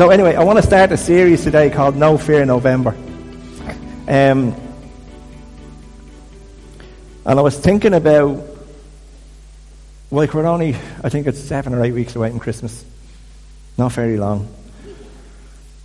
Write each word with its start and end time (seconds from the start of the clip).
So 0.00 0.08
anyway, 0.08 0.34
I 0.34 0.44
want 0.44 0.56
to 0.56 0.62
start 0.62 0.92
a 0.92 0.96
series 0.96 1.44
today 1.44 1.68
called 1.68 1.94
No 1.94 2.16
Fear 2.16 2.46
November. 2.46 2.96
Um, 4.08 4.54
and 7.26 7.38
I 7.38 7.42
was 7.42 7.58
thinking 7.58 7.92
about, 7.92 8.42
like 10.10 10.32
we're 10.32 10.46
only, 10.46 10.74
I 11.04 11.10
think 11.10 11.26
it's 11.26 11.38
seven 11.38 11.74
or 11.74 11.84
eight 11.84 11.92
weeks 11.92 12.16
away 12.16 12.30
from 12.30 12.38
Christmas. 12.38 12.82
Not 13.76 13.92
very 13.92 14.16
long. 14.16 14.48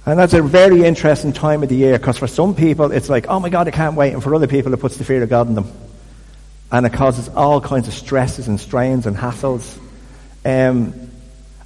And 0.05 0.17
that's 0.17 0.33
a 0.33 0.41
very 0.41 0.85
interesting 0.85 1.33
time 1.33 1.61
of 1.61 1.67
the 1.67 1.75
year 1.75 1.99
because 1.99 2.17
for 2.17 2.27
some 2.27 2.55
people 2.55 2.93
it's 2.93 3.09
like, 3.09 3.27
oh 3.27 3.41
my 3.41 3.49
God, 3.49 3.67
I 3.67 3.71
can't 3.71 3.97
wait. 3.97 4.13
And 4.13 4.23
for 4.23 4.33
other 4.33 4.47
people 4.47 4.73
it 4.73 4.79
puts 4.79 4.95
the 4.95 5.03
fear 5.03 5.23
of 5.23 5.29
God 5.29 5.49
in 5.49 5.55
them. 5.55 5.69
And 6.71 6.85
it 6.85 6.93
causes 6.93 7.27
all 7.27 7.59
kinds 7.59 7.89
of 7.89 7.93
stresses 7.93 8.47
and 8.47 8.61
strains 8.61 9.07
and 9.07 9.17
hassles. 9.17 9.77
Um, 10.45 11.11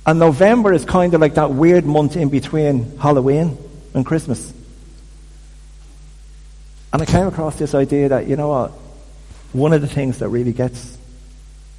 and 0.10 0.18
November 0.18 0.74
is 0.74 0.86
kind 0.86 1.14
of 1.14 1.22
like 1.22 1.36
that 1.36 1.52
weird 1.52 1.86
month 1.86 2.16
in 2.16 2.30
between 2.30 2.98
Halloween 2.98 3.56
and 3.94 4.04
Christmas. 4.04 4.52
And 6.92 7.00
I 7.00 7.06
came 7.06 7.28
across 7.28 7.58
this 7.58 7.76
idea 7.76 8.10
that, 8.10 8.26
you 8.26 8.36
know 8.36 8.48
what, 8.48 8.72
one 9.54 9.72
of 9.72 9.82
the 9.82 9.88
things 9.88 10.18
that 10.18 10.30
really 10.30 10.52
gets 10.52 10.98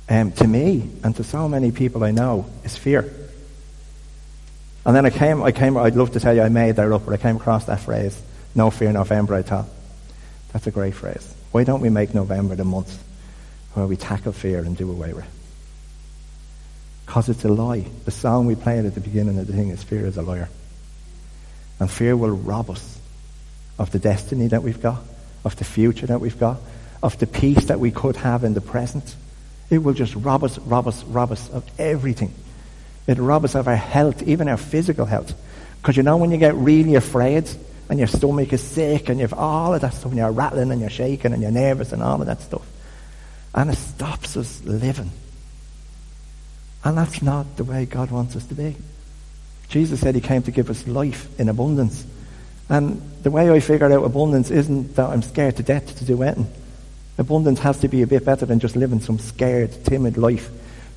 um, 0.09 0.31
to 0.31 0.47
me 0.47 0.89
and 1.03 1.17
to 1.17 1.25
so 1.25 1.49
many 1.49 1.73
people 1.73 2.05
I 2.05 2.13
know 2.13 2.49
is 2.63 2.77
fear. 2.77 3.13
And 4.87 4.95
then 4.95 5.05
I 5.07 5.11
came, 5.11 5.43
I 5.43 5.51
came, 5.51 5.77
I'd 5.77 5.97
love 5.97 6.13
to 6.13 6.21
tell 6.21 6.33
you 6.33 6.43
I 6.43 6.51
made 6.51 6.77
that 6.77 6.93
up, 6.93 7.07
but 7.07 7.15
I 7.15 7.17
came 7.17 7.35
across 7.35 7.65
that 7.65 7.81
phrase, 7.81 8.23
no 8.55 8.71
fear 8.71 8.93
November, 8.93 9.35
I 9.35 9.43
thought. 9.43 9.67
That's 10.53 10.69
a 10.69 10.71
great 10.71 10.95
phrase. 10.95 11.35
Why 11.51 11.65
don't 11.65 11.81
we 11.81 11.91
make 11.91 12.15
November 12.15 12.55
the 12.55 12.65
month 12.65 12.97
where 13.75 13.89
we 13.89 13.97
tackle 13.97 14.31
fear 14.31 14.61
and 14.61 14.77
do 14.77 14.89
away 14.89 15.15
with 15.15 15.25
it? 15.25 15.40
Because 17.11 17.29
it's 17.29 17.45
a 17.45 17.49
lie. 17.49 17.85
The 18.05 18.13
song 18.13 18.47
we 18.47 18.55
played 18.55 18.85
at 18.85 18.95
the 18.95 19.01
beginning 19.01 19.37
of 19.37 19.49
the 19.49 19.53
thing 19.53 19.71
is 19.71 19.83
Fear 19.83 20.07
is 20.07 20.17
a 20.17 20.23
liar. 20.23 20.49
And 21.81 21.91
fear 21.91 22.17
will 22.17 22.31
rob 22.31 22.71
us 22.71 23.01
of 23.81 23.91
the 23.91 23.99
destiny 23.99 24.47
that 24.47 24.63
we've 24.63 24.81
got, 24.81 25.03
of 25.45 25.57
the 25.57 25.65
future 25.65 26.07
that 26.07 26.21
we've 26.21 26.39
got, 26.39 26.59
of 27.03 27.19
the 27.19 27.27
peace 27.27 27.65
that 27.65 27.81
we 27.81 27.91
could 27.91 28.15
have 28.15 28.45
in 28.45 28.55
the 28.55 28.61
present. 28.61 29.17
It 29.71 29.79
will 29.79 29.93
just 29.93 30.15
rob 30.15 30.45
us, 30.45 30.57
rob 30.61 30.87
us, 30.87 31.03
rob 31.03 31.33
us 31.33 31.51
of 31.51 31.69
everything. 31.81 32.33
It 33.09 33.19
robs 33.19 33.47
us 33.47 33.55
of 33.57 33.67
our 33.67 33.75
health, 33.75 34.23
even 34.23 34.47
our 34.47 34.57
physical 34.57 35.05
health. 35.05 35.35
Because 35.83 35.97
you 35.97 36.05
know 36.05 36.17
when 36.17 36.31
you 36.31 36.37
get 36.37 36.55
really 36.55 36.95
afraid 36.95 37.51
and 37.89 37.99
your 37.99 38.07
stomach 38.07 38.53
is 38.53 38.63
sick 38.63 39.09
and 39.09 39.19
you 39.19 39.25
have 39.25 39.37
all 39.37 39.75
of 39.75 39.81
that 39.81 39.95
stuff 39.95 40.13
and 40.13 40.17
you're 40.17 40.31
rattling 40.31 40.71
and 40.71 40.81
you're 40.81 40.91
shaking 40.91 41.33
and 41.33 41.43
you're 41.43 41.51
nervous 41.51 41.91
and 41.91 42.05
all 42.05 42.21
of 42.21 42.29
that 42.29 42.41
stuff. 42.41 42.65
And 43.53 43.69
it 43.69 43.79
stops 43.79 44.37
us 44.37 44.63
living. 44.63 45.11
And 46.85 46.97
that's 46.97 47.23
not 47.23 47.57
the 47.57 47.65
way 47.65 47.85
God 47.85 48.11
wants 48.11 48.37
us 48.37 48.47
to 48.47 48.55
be. 48.55 48.77
Jesus 49.69 50.01
said 50.01 50.15
he 50.15 50.21
came 50.21 50.43
to 50.43 50.51
give 50.51 50.71
us 50.71 50.87
life 50.87 51.29
in 51.39 51.49
abundance. 51.49 52.05
And 52.69 53.03
the 53.23 53.31
way 53.31 53.51
I 53.51 53.61
figure 53.61 53.93
out 53.93 54.05
abundance 54.05 54.51
isn't 54.51 54.97
that 54.97 55.11
I'm 55.11 55.23
scared 55.23 55.57
to 55.57 55.63
death 55.63 55.99
to 55.99 56.05
do 56.05 56.23
anything. 56.23 56.51
Abundance 57.19 57.59
has 57.61 57.79
to 57.81 57.89
be 57.89 58.03
a 58.03 58.07
bit 58.07 58.25
better 58.25 58.47
than 58.47 58.61
just 58.61 58.77
living 58.77 59.01
some 59.01 59.19
scared, 59.19 59.85
timid 59.85 60.17
life 60.17 60.51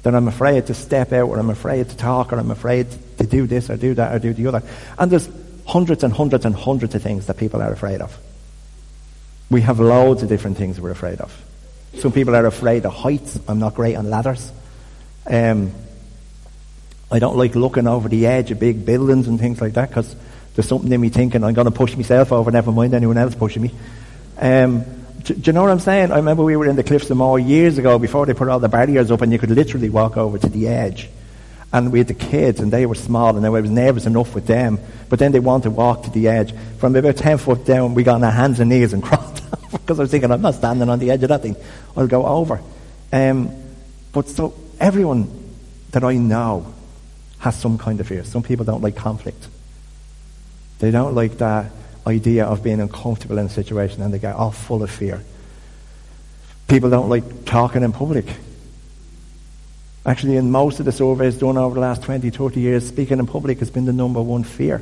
that 0.04 0.16
I'm 0.16 0.28
afraid 0.28 0.68
to 0.68 0.74
step 0.74 1.12
out 1.12 1.30
or 1.30 1.38
I'm 1.38 1.50
afraid 1.50 1.90
to 1.90 1.98
talk 1.98 2.32
or 2.32 2.40
I'm 2.40 2.52
afraid 2.52 2.88
to 3.18 3.26
do 3.26 3.48
this 3.48 3.70
or 3.70 3.78
do 3.78 3.94
that 3.96 4.14
or 4.16 4.20
do 4.20 4.34
the 4.34 4.48
other. 4.48 4.64
And 4.98 5.12
there's 5.12 5.28
hundreds 5.66 6.04
and 6.04 6.14
hundreds 6.14 6.46
and 6.46 6.56
hundreds 6.56 6.96
of 6.96 7.02
things 7.02 7.28
that 7.28 7.38
people 7.38 7.62
are 7.62 7.72
afraid 7.72 8.02
of. 8.02 8.18
We 9.50 9.62
have 9.62 9.80
loads 9.80 10.24
of 10.24 10.30
different 10.30 10.58
things 10.58 10.80
we're 10.80 10.92
afraid 10.92 11.20
of. 11.20 11.38
Some 12.00 12.12
people 12.12 12.36
are 12.36 12.46
afraid 12.46 12.86
of 12.86 12.94
heights. 12.94 13.40
I'm 13.48 13.60
not 13.60 13.76
great 13.76 13.96
on 13.96 14.10
ladders. 14.10 14.52
Um, 15.28 15.74
I 17.14 17.20
don't 17.20 17.38
like 17.38 17.54
looking 17.54 17.86
over 17.86 18.10
the 18.10 18.26
edge 18.26 18.50
of 18.50 18.60
big 18.60 18.88
buildings 18.88 19.28
and 19.28 19.40
things 19.40 19.62
like 19.62 19.74
that 19.74 19.90
because 19.90 20.16
there's 20.56 20.68
something 20.68 20.92
in 20.92 21.00
me 21.00 21.10
thinking 21.10 21.44
I'm 21.44 21.54
going 21.54 21.66
to 21.66 21.72
push 21.72 21.96
myself 21.96 22.32
over, 22.32 22.50
never 22.50 22.72
mind 22.72 22.96
anyone 22.96 23.20
else 23.20 23.36
pushing 23.36 23.62
me. 23.62 23.72
Um, 24.40 24.84
do, 25.22 25.36
do, 25.36 25.42
you 25.46 25.54
know 25.54 25.62
what 25.62 25.70
I'm 25.70 25.80
saying? 25.80 26.12
I 26.12 26.16
remember 26.16 26.44
we 26.44 26.56
were 26.56 26.66
in 26.66 26.76
the 26.76 26.84
Cliffs 26.84 27.12
of 27.12 27.18
Moher 27.18 27.38
years 27.38 27.78
ago 27.78 28.00
before 28.00 28.26
they 28.26 28.34
put 28.34 28.48
all 28.48 28.58
the 28.58 28.68
barriers 28.68 29.12
up 29.12 29.22
and 29.22 29.32
you 29.32 29.38
could 29.38 29.52
literally 29.52 29.92
walk 29.92 30.18
over 30.18 30.40
to 30.40 30.50
the 30.50 30.68
edge. 30.68 31.08
And 31.72 31.92
we 31.92 32.00
had 32.00 32.08
the 32.08 32.16
kids 32.16 32.60
and 32.60 32.74
they 32.74 32.88
were 32.88 32.96
small 32.96 33.38
and 33.38 33.46
I 33.46 33.50
was 33.50 33.70
nervous 33.70 34.08
enough 34.08 34.34
with 34.34 34.48
them. 34.48 34.80
But 35.08 35.20
then 35.20 35.34
they 35.34 35.40
wanted 35.40 35.66
to 35.66 35.70
walk 35.70 36.06
to 36.06 36.10
the 36.10 36.30
edge. 36.30 36.52
From 36.80 36.96
about 36.96 37.18
10 37.18 37.38
foot 37.38 37.64
down, 37.64 37.94
we 37.94 38.02
got 38.02 38.16
on 38.16 38.24
our 38.24 38.32
hands 38.32 38.60
and 38.60 38.72
knees 38.72 38.92
and 38.92 39.04
crawled 39.08 39.40
over 39.54 39.78
because 39.78 40.00
I 40.00 40.02
was 40.02 40.10
thinking, 40.10 40.32
I'm 40.32 40.42
not 40.42 40.56
standing 40.56 40.90
on 40.90 40.98
the 40.98 41.12
edge 41.12 41.22
of 41.22 41.30
that 41.30 41.44
thing. 41.44 41.58
I'll 41.96 42.08
go 42.08 42.26
over. 42.26 42.60
Um, 43.12 43.52
but 44.12 44.30
so 44.30 44.56
everyone 44.80 45.30
that 45.92 46.04
I 46.04 46.16
know 46.16 46.74
has 47.44 47.60
some 47.60 47.78
kind 47.78 48.00
of 48.00 48.08
fear. 48.08 48.24
Some 48.24 48.42
people 48.42 48.64
don't 48.64 48.82
like 48.82 48.96
conflict. 48.96 49.50
They 50.80 50.92
don't 50.92 51.14
like 51.14 51.40
that 51.40 51.72
idea 52.08 52.46
of 52.46 52.64
being 52.64 52.80
uncomfortable 52.80 53.38
in 53.38 53.48
a 53.48 53.50
situation 53.50 54.02
and 54.02 54.14
they 54.14 54.20
get 54.20 54.36
all 54.36 54.52
full 54.52 54.82
of 54.82 54.90
fear. 54.90 55.22
People 56.70 56.90
don't 56.90 57.10
like 57.10 57.44
talking 57.44 57.84
in 57.84 57.92
public. 57.92 58.26
Actually, 60.06 60.38
in 60.38 60.52
most 60.52 60.80
of 60.80 60.86
the 60.86 60.94
surveys 60.94 61.38
done 61.38 61.58
over 61.58 61.76
the 61.76 61.82
last 61.82 62.04
20, 62.04 62.30
30 62.30 62.62
years, 62.62 62.88
speaking 62.88 63.20
in 63.20 63.28
public 63.28 63.60
has 63.60 63.70
been 63.70 63.84
the 63.84 63.94
number 63.94 64.22
one 64.22 64.46
fear. 64.46 64.82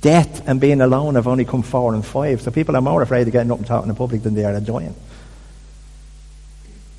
Death 0.00 0.46
and 0.48 0.60
being 0.60 0.80
alone 0.80 1.16
have 1.16 1.26
only 1.26 1.44
come 1.44 1.62
four 1.62 1.94
and 1.94 2.06
five. 2.06 2.40
So 2.42 2.52
people 2.52 2.76
are 2.76 2.80
more 2.80 3.02
afraid 3.02 3.26
of 3.26 3.32
getting 3.32 3.50
up 3.50 3.58
and 3.58 3.66
talking 3.66 3.90
in 3.90 3.96
public 3.96 4.22
than 4.22 4.34
they 4.34 4.44
are 4.44 4.54
enjoying. 4.54 4.94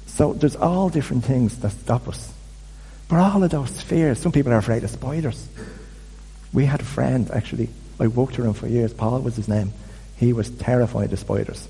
So 0.08 0.34
there's 0.34 0.58
all 0.58 0.90
different 0.90 1.24
things 1.24 1.58
that 1.60 1.72
stop 1.72 2.10
us. 2.10 2.34
But 3.08 3.20
all 3.20 3.44
of 3.44 3.52
those 3.52 3.82
fears, 3.82 4.20
some 4.20 4.32
people 4.32 4.52
are 4.52 4.58
afraid 4.58 4.84
of 4.84 4.90
spiders. 4.90 5.48
We 6.54 6.66
had 6.66 6.82
a 6.82 6.86
friend, 6.86 7.30
actually, 7.32 7.70
I 8.00 8.08
worked 8.08 8.38
with 8.38 8.48
him 8.48 8.54
for 8.54 8.68
years. 8.68 8.94
Paul 8.94 9.22
was 9.22 9.36
his 9.36 9.48
name. 9.48 9.74
He 10.18 10.34
was 10.34 10.50
terrified 10.50 11.14
of 11.14 11.20
spiders. 11.20 11.68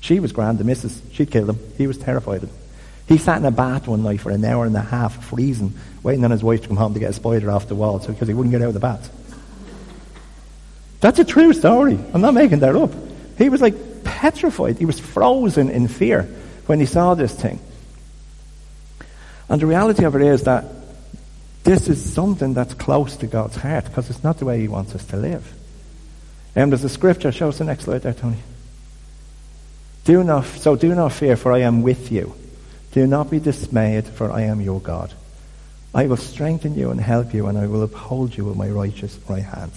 She 0.00 0.20
was 0.20 0.32
grand, 0.32 0.58
the 0.58 0.64
missus. 0.64 1.02
She'd 1.12 1.30
kill 1.30 1.46
them. 1.46 1.58
He 1.76 1.86
was 1.86 1.98
terrified 1.98 2.42
of 2.42 2.48
them. 2.48 2.58
He 3.06 3.18
sat 3.18 3.38
in 3.38 3.44
a 3.44 3.50
bath 3.50 3.88
one 3.88 4.02
night 4.02 4.20
for 4.20 4.30
an 4.30 4.44
hour 4.44 4.64
and 4.64 4.76
a 4.76 4.80
half, 4.80 5.24
freezing, 5.24 5.74
waiting 6.02 6.24
on 6.24 6.30
his 6.30 6.44
wife 6.44 6.62
to 6.62 6.68
come 6.68 6.76
home 6.76 6.94
to 6.94 7.00
get 7.00 7.10
a 7.10 7.12
spider 7.12 7.50
off 7.50 7.66
the 7.68 7.74
wall 7.74 8.00
so, 8.00 8.12
because 8.12 8.28
he 8.28 8.34
wouldn't 8.34 8.52
get 8.52 8.62
out 8.62 8.68
of 8.68 8.74
the 8.74 8.80
bath. 8.80 9.10
That's 11.00 11.18
a 11.18 11.24
true 11.24 11.52
story. 11.52 11.98
I'm 12.14 12.20
not 12.20 12.34
making 12.34 12.60
that 12.60 12.76
up. 12.76 12.92
He 13.36 13.48
was 13.48 13.60
like 13.60 14.04
petrified. 14.04 14.78
He 14.78 14.84
was 14.84 15.00
frozen 15.00 15.70
in 15.70 15.88
fear 15.88 16.22
when 16.66 16.78
he 16.78 16.86
saw 16.86 17.14
this 17.14 17.34
thing. 17.34 17.58
And 19.50 19.60
the 19.60 19.66
reality 19.66 20.04
of 20.04 20.14
it 20.14 20.22
is 20.22 20.44
that 20.44 20.64
this 21.64 21.88
is 21.88 22.14
something 22.14 22.54
that's 22.54 22.72
close 22.72 23.16
to 23.16 23.26
God's 23.26 23.56
heart 23.56 23.84
because 23.84 24.08
it's 24.08 24.22
not 24.22 24.38
the 24.38 24.44
way 24.44 24.60
He 24.60 24.68
wants 24.68 24.94
us 24.94 25.04
to 25.06 25.16
live. 25.16 25.52
And 26.54 26.70
there's 26.70 26.84
a 26.84 26.88
scripture. 26.88 27.32
Show 27.32 27.48
us 27.48 27.58
the 27.58 27.64
next 27.64 27.84
slide 27.84 28.02
there, 28.02 28.14
Tony. 28.14 28.38
Do 30.04 30.24
not, 30.24 30.46
so 30.46 30.76
do 30.76 30.94
not 30.94 31.12
fear, 31.12 31.36
for 31.36 31.52
I 31.52 31.58
am 31.58 31.82
with 31.82 32.10
you. 32.10 32.34
Do 32.92 33.06
not 33.06 33.28
be 33.28 33.40
dismayed, 33.40 34.06
for 34.06 34.30
I 34.30 34.42
am 34.42 34.60
your 34.60 34.80
God. 34.80 35.12
I 35.94 36.06
will 36.06 36.16
strengthen 36.16 36.76
you 36.76 36.90
and 36.90 37.00
help 37.00 37.34
you, 37.34 37.48
and 37.48 37.58
I 37.58 37.66
will 37.66 37.82
uphold 37.82 38.36
you 38.36 38.44
with 38.44 38.56
my 38.56 38.68
righteous 38.68 39.18
right 39.28 39.42
hand. 39.42 39.72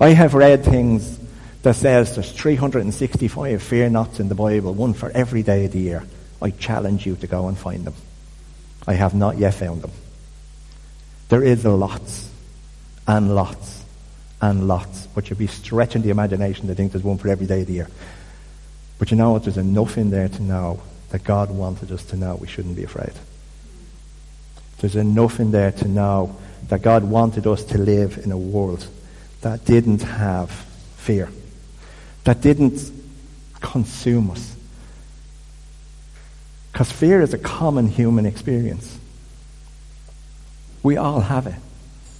I 0.00 0.10
have 0.10 0.34
read 0.34 0.64
things 0.64 1.18
that 1.62 1.74
says 1.74 2.14
there's 2.14 2.30
365 2.32 3.62
fear 3.62 3.90
nots 3.90 4.20
in 4.20 4.28
the 4.28 4.34
Bible, 4.34 4.74
one 4.74 4.94
for 4.94 5.10
every 5.10 5.42
day 5.42 5.64
of 5.64 5.72
the 5.72 5.80
year. 5.80 6.04
I 6.40 6.50
challenge 6.50 7.04
you 7.04 7.16
to 7.16 7.26
go 7.26 7.48
and 7.48 7.58
find 7.58 7.84
them. 7.84 7.94
I 8.86 8.94
have 8.94 9.14
not 9.14 9.38
yet 9.38 9.54
found 9.54 9.82
them. 9.82 9.92
There 11.28 11.42
is 11.42 11.64
lots 11.64 12.30
and 13.06 13.34
lots 13.34 13.84
and 14.40 14.66
lots. 14.68 15.06
But 15.14 15.30
you'll 15.30 15.38
be 15.38 15.46
stretching 15.46 16.02
the 16.02 16.10
imagination 16.10 16.66
to 16.66 16.74
think 16.74 16.92
there's 16.92 17.04
one 17.04 17.18
for 17.18 17.28
every 17.28 17.46
day 17.46 17.62
of 17.62 17.66
the 17.66 17.74
year. 17.74 17.88
But 18.98 19.10
you 19.10 19.16
know 19.16 19.32
what? 19.32 19.44
There's 19.44 19.58
enough 19.58 19.98
in 19.98 20.10
there 20.10 20.28
to 20.28 20.42
know 20.42 20.82
that 21.10 21.24
God 21.24 21.50
wanted 21.50 21.92
us 21.92 22.04
to 22.06 22.16
know 22.16 22.36
we 22.36 22.46
shouldn't 22.46 22.76
be 22.76 22.84
afraid. 22.84 23.12
There's 24.78 24.96
enough 24.96 25.38
in 25.38 25.52
there 25.52 25.72
to 25.72 25.88
know 25.88 26.36
that 26.68 26.82
God 26.82 27.04
wanted 27.04 27.46
us 27.46 27.64
to 27.66 27.78
live 27.78 28.18
in 28.18 28.32
a 28.32 28.38
world 28.38 28.86
that 29.42 29.64
didn't 29.64 30.02
have 30.02 30.50
fear, 30.96 31.28
that 32.24 32.40
didn't 32.40 32.90
consume 33.60 34.30
us. 34.30 34.51
Because 36.72 36.90
fear 36.90 37.20
is 37.20 37.34
a 37.34 37.38
common 37.38 37.86
human 37.86 38.26
experience. 38.26 38.98
We 40.82 40.96
all 40.96 41.20
have 41.20 41.46
it. 41.46 41.54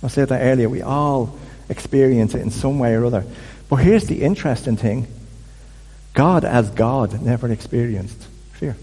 I 0.02 0.08
said 0.08 0.28
that 0.28 0.42
earlier. 0.42 0.68
We 0.68 0.82
all 0.82 1.38
experience 1.68 2.34
it 2.34 2.42
in 2.42 2.50
some 2.50 2.78
way 2.78 2.94
or 2.94 3.04
other. 3.04 3.24
But 3.68 3.76
here's 3.76 4.06
the 4.06 4.22
interesting 4.22 4.76
thing 4.76 5.06
God, 6.14 6.44
as 6.44 6.70
God, 6.70 7.22
never 7.22 7.50
experienced 7.50 8.22
fear. 8.52 8.76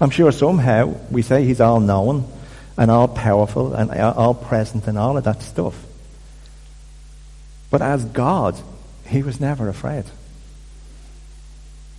I'm 0.00 0.10
sure 0.10 0.30
somehow 0.30 0.94
we 1.10 1.22
say 1.22 1.44
He's 1.44 1.60
all 1.60 1.80
knowing 1.80 2.30
and 2.78 2.90
all 2.90 3.08
powerful 3.08 3.74
and 3.74 3.90
all 3.90 4.34
present 4.34 4.86
and 4.86 4.96
all 4.96 5.16
of 5.16 5.24
that 5.24 5.42
stuff. 5.42 5.74
But 7.70 7.82
as 7.82 8.04
God, 8.04 8.56
He 9.06 9.22
was 9.22 9.40
never 9.40 9.68
afraid. 9.68 10.04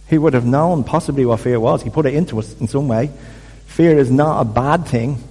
He 0.09 0.18
would 0.18 0.33
have 0.33 0.45
known 0.45 0.83
possibly 0.83 1.25
what 1.25 1.39
fear 1.39 1.59
was. 1.59 1.83
He 1.83 1.89
put 1.89 2.06
it 2.06 2.13
into 2.13 2.39
us 2.39 2.57
in 2.59 2.68
some 2.68 2.88
way. 2.88 3.12
Fear 3.65 3.98
is 3.98 4.09
not 4.09 4.42
a 4.42 4.45
bad 4.45 4.88
thing. 4.88 5.21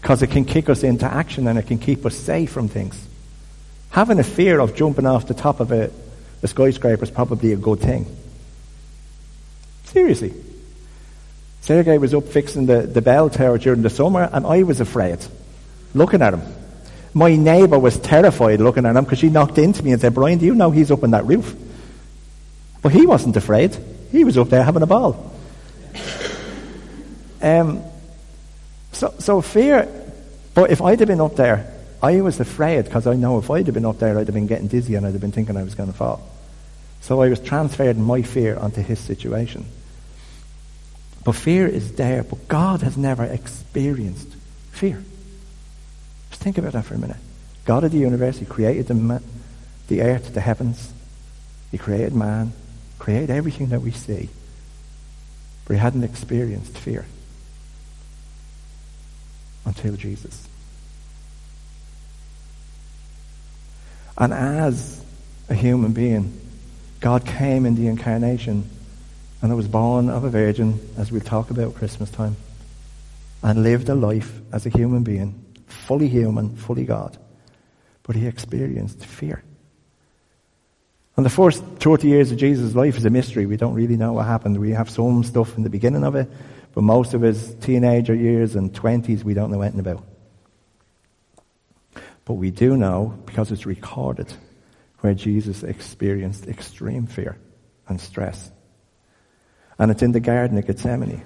Because 0.00 0.22
it 0.22 0.30
can 0.30 0.44
kick 0.44 0.68
us 0.68 0.82
into 0.82 1.06
action 1.06 1.46
and 1.48 1.58
it 1.58 1.66
can 1.66 1.78
keep 1.78 2.06
us 2.06 2.16
safe 2.16 2.50
from 2.50 2.68
things. 2.68 3.04
Having 3.90 4.20
a 4.20 4.24
fear 4.24 4.60
of 4.60 4.74
jumping 4.74 5.06
off 5.06 5.26
the 5.26 5.34
top 5.34 5.60
of 5.60 5.72
a, 5.72 5.90
a 6.42 6.48
skyscraper 6.48 7.02
is 7.02 7.10
probably 7.10 7.52
a 7.52 7.56
good 7.56 7.80
thing. 7.80 8.06
Seriously. 9.84 10.34
Sergei 11.62 11.98
was 11.98 12.14
up 12.14 12.24
fixing 12.24 12.66
the, 12.66 12.82
the 12.82 13.02
bell 13.02 13.28
tower 13.28 13.58
during 13.58 13.82
the 13.82 13.90
summer 13.90 14.30
and 14.32 14.46
I 14.46 14.62
was 14.62 14.80
afraid 14.80 15.18
looking 15.94 16.22
at 16.22 16.34
him. 16.34 16.42
My 17.14 17.34
neighbour 17.34 17.78
was 17.78 17.98
terrified 17.98 18.60
looking 18.60 18.86
at 18.86 18.94
him 18.94 19.04
because 19.04 19.18
she 19.18 19.30
knocked 19.30 19.58
into 19.58 19.82
me 19.82 19.92
and 19.92 20.00
said, 20.00 20.14
Brian, 20.14 20.38
do 20.38 20.46
you 20.46 20.54
know 20.54 20.70
he's 20.70 20.90
up 20.90 21.02
on 21.02 21.10
that 21.10 21.26
roof? 21.26 21.56
But 22.82 22.92
he 22.92 23.06
wasn't 23.06 23.36
afraid. 23.36 23.76
He 24.10 24.24
was 24.24 24.38
up 24.38 24.48
there 24.48 24.62
having 24.62 24.82
a 24.82 24.86
ball. 24.86 25.32
Um, 27.40 27.82
so, 28.92 29.14
so 29.18 29.40
fear, 29.40 29.88
but 30.54 30.70
if 30.70 30.82
I'd 30.82 30.98
have 31.00 31.08
been 31.08 31.20
up 31.20 31.36
there, 31.36 31.72
I 32.02 32.20
was 32.20 32.40
afraid 32.40 32.84
because 32.84 33.06
I 33.06 33.14
know 33.14 33.38
if 33.38 33.50
I'd 33.50 33.66
have 33.66 33.74
been 33.74 33.84
up 33.84 33.98
there, 33.98 34.18
I'd 34.18 34.26
have 34.26 34.34
been 34.34 34.46
getting 34.46 34.68
dizzy 34.68 34.94
and 34.94 35.06
I'd 35.06 35.12
have 35.12 35.20
been 35.20 35.32
thinking 35.32 35.56
I 35.56 35.62
was 35.62 35.74
going 35.74 35.90
to 35.90 35.96
fall. 35.96 36.28
So 37.00 37.22
I 37.22 37.28
was 37.28 37.40
transferring 37.40 38.02
my 38.02 38.22
fear 38.22 38.56
onto 38.56 38.82
his 38.82 38.98
situation. 38.98 39.66
But 41.24 41.32
fear 41.32 41.66
is 41.66 41.92
there, 41.92 42.22
but 42.22 42.48
God 42.48 42.82
has 42.82 42.96
never 42.96 43.24
experienced 43.24 44.28
fear. 44.72 45.02
Just 46.30 46.42
think 46.42 46.58
about 46.58 46.72
that 46.72 46.84
for 46.84 46.94
a 46.94 46.98
minute. 46.98 47.16
God 47.64 47.84
of 47.84 47.92
the 47.92 47.98
universe, 47.98 48.38
He 48.38 48.46
created 48.46 48.86
the, 48.86 49.22
the 49.88 50.02
earth, 50.02 50.32
the 50.32 50.40
heavens. 50.40 50.92
He 51.70 51.78
created 51.78 52.14
man, 52.14 52.52
created 52.98 53.30
everything 53.30 53.68
that 53.68 53.80
we 53.80 53.90
see. 53.90 54.28
But 55.64 55.74
He 55.74 55.80
hadn't 55.80 56.04
experienced 56.04 56.76
fear 56.76 57.06
until 59.64 59.96
Jesus. 59.96 60.48
And 64.16 64.32
as 64.32 65.04
a 65.48 65.54
human 65.54 65.92
being, 65.92 66.40
God 67.00 67.24
came 67.24 67.64
in 67.64 67.76
the 67.76 67.86
incarnation 67.86 68.68
and 69.40 69.56
was 69.56 69.68
born 69.68 70.08
of 70.08 70.24
a 70.24 70.30
virgin, 70.30 70.80
as 70.96 71.12
we'll 71.12 71.20
talk 71.20 71.50
about 71.50 71.76
Christmas 71.76 72.10
time, 72.10 72.36
and 73.42 73.62
lived 73.62 73.88
a 73.88 73.94
life 73.94 74.40
as 74.52 74.66
a 74.66 74.70
human 74.70 75.04
being, 75.04 75.44
fully 75.66 76.08
human, 76.08 76.56
fully 76.56 76.84
God. 76.84 77.16
But 78.02 78.16
he 78.16 78.26
experienced 78.26 79.04
fear. 79.04 79.44
And 81.18 81.26
the 81.26 81.30
first 81.30 81.64
30 81.80 82.06
years 82.06 82.30
of 82.30 82.38
Jesus' 82.38 82.76
life 82.76 82.96
is 82.96 83.04
a 83.04 83.10
mystery. 83.10 83.44
We 83.44 83.56
don't 83.56 83.74
really 83.74 83.96
know 83.96 84.12
what 84.12 84.26
happened. 84.26 84.56
We 84.56 84.70
have 84.70 84.88
some 84.88 85.24
stuff 85.24 85.56
in 85.56 85.64
the 85.64 85.68
beginning 85.68 86.04
of 86.04 86.14
it, 86.14 86.30
but 86.74 86.82
most 86.82 87.12
of 87.12 87.22
his 87.22 87.56
teenager 87.56 88.14
years 88.14 88.54
and 88.54 88.72
20s 88.72 89.24
we 89.24 89.34
don't 89.34 89.50
know 89.50 89.60
anything 89.60 89.80
about. 89.80 90.04
But 92.24 92.34
we 92.34 92.52
do 92.52 92.76
know, 92.76 93.18
because 93.26 93.50
it's 93.50 93.66
recorded, 93.66 94.32
where 95.00 95.12
Jesus 95.12 95.64
experienced 95.64 96.46
extreme 96.46 97.08
fear 97.08 97.36
and 97.88 98.00
stress. 98.00 98.52
And 99.76 99.90
it's 99.90 100.02
in 100.02 100.12
the 100.12 100.20
Garden 100.20 100.56
of 100.56 100.68
Gethsemane. 100.68 101.24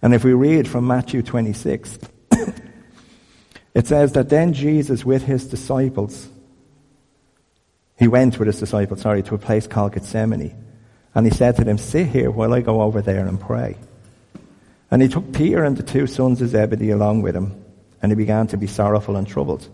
And 0.00 0.14
if 0.14 0.24
we 0.24 0.32
read 0.32 0.66
from 0.66 0.86
Matthew 0.86 1.20
26, 1.22 1.98
it 3.74 3.86
says 3.86 4.12
that 4.12 4.30
then 4.30 4.54
Jesus 4.54 5.04
with 5.04 5.24
his 5.24 5.46
disciples, 5.46 6.26
he 7.98 8.08
went 8.08 8.38
with 8.38 8.46
his 8.46 8.58
disciples, 8.58 9.02
sorry, 9.02 9.22
to 9.24 9.34
a 9.34 9.38
place 9.38 9.66
called 9.66 9.92
Gethsemane. 9.92 10.56
And 11.14 11.26
he 11.26 11.32
said 11.32 11.56
to 11.56 11.64
them, 11.64 11.78
sit 11.78 12.06
here 12.06 12.30
while 12.30 12.54
I 12.54 12.60
go 12.60 12.82
over 12.82 13.02
there 13.02 13.26
and 13.26 13.40
pray. 13.40 13.76
And 14.90 15.02
he 15.02 15.08
took 15.08 15.32
Peter 15.32 15.64
and 15.64 15.76
the 15.76 15.82
two 15.82 16.06
sons 16.06 16.42
of 16.42 16.48
Zebedee 16.48 16.90
along 16.90 17.22
with 17.22 17.36
him, 17.36 17.64
and 18.00 18.10
he 18.10 18.16
began 18.16 18.46
to 18.48 18.56
be 18.56 18.66
sorrowful 18.66 19.16
and 19.16 19.26
troubled. 19.26 19.68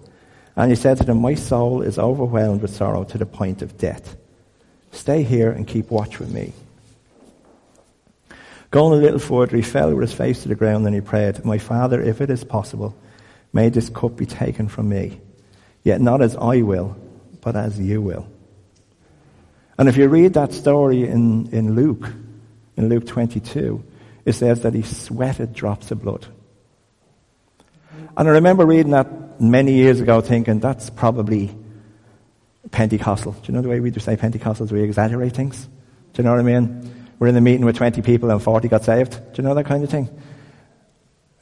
And 0.57 0.71
he 0.71 0.77
said 0.77 0.99
to 0.99 1.05
them, 1.05 1.21
My 1.21 1.35
soul 1.35 1.83
is 1.83 1.99
overwhelmed 1.99 2.63
with 2.63 2.75
sorrow 2.75 3.05
to 3.05 3.19
the 3.19 3.27
point 3.27 3.63
of 3.63 3.79
death. 3.79 4.17
Stay 4.91 5.23
here 5.23 5.51
and 5.51 5.67
keep 5.67 5.91
watch 5.91 6.19
with 6.19 6.33
me. 6.33 6.53
Going 8.71 8.99
a 8.99 9.03
little 9.03 9.19
further, 9.19 9.57
he 9.57 9.63
fell 9.63 9.95
with 9.95 10.09
his 10.09 10.17
face 10.17 10.43
to 10.43 10.49
the 10.49 10.55
ground 10.55 10.85
and 10.87 10.95
he 10.95 11.01
prayed, 11.01 11.45
My 11.45 11.59
Father, 11.59 12.03
if 12.03 12.21
it 12.21 12.31
is 12.31 12.45
possible, 12.45 12.95
may 13.53 13.71
this 13.71 13.89
cup 13.89 14.17
be 14.17 14.27
taken 14.27 14.69
from 14.69 14.89
me. 14.89 15.21
Yet 15.85 16.01
not 16.01 16.21
as 16.21 16.37
I 16.37 16.63
will, 16.63 16.97
but 17.49 17.57
as 17.57 17.81
you 17.81 18.03
will. 18.03 18.29
And 19.79 19.89
if 19.89 19.97
you 19.97 20.07
read 20.07 20.35
that 20.35 20.53
story 20.53 21.05
in, 21.09 21.49
in 21.51 21.75
Luke, 21.75 22.07
in 22.77 22.91
Luke 22.91 23.07
22, 23.07 23.83
it 24.27 24.35
says 24.35 24.61
that 24.65 24.75
he 24.75 24.83
sweated 24.83 25.55
drops 25.55 25.91
of 25.91 26.03
blood. 26.03 26.27
And 28.19 28.29
I 28.29 28.33
remember 28.33 28.67
reading 28.67 28.93
that 28.93 29.41
many 29.41 29.73
years 29.73 29.99
ago 29.99 30.21
thinking 30.21 30.61
that's 30.61 30.91
probably 30.91 31.57
Pentecostal. 32.71 33.33
Do 33.33 33.41
you 33.45 33.55
know 33.55 33.63
the 33.63 33.71
way 33.71 33.81
we 33.81 33.93
do 33.93 34.01
say 34.01 34.15
Pentecostals? 34.15 34.71
We 34.71 34.83
exaggerate 34.83 35.33
things. 35.33 35.65
Do 36.13 36.19
you 36.19 36.25
know 36.25 36.33
what 36.33 36.41
I 36.41 36.43
mean? 36.43 37.15
We're 37.19 37.29
in 37.29 37.37
a 37.37 37.41
meeting 37.41 37.65
with 37.65 37.77
20 37.77 38.03
people 38.03 38.31
and 38.31 38.43
40 38.43 38.69
got 38.69 38.85
saved. 38.85 39.13
Do 39.13 39.41
you 39.41 39.49
know 39.49 39.55
that 39.55 39.65
kind 39.65 39.83
of 39.83 39.89
thing? 39.89 40.11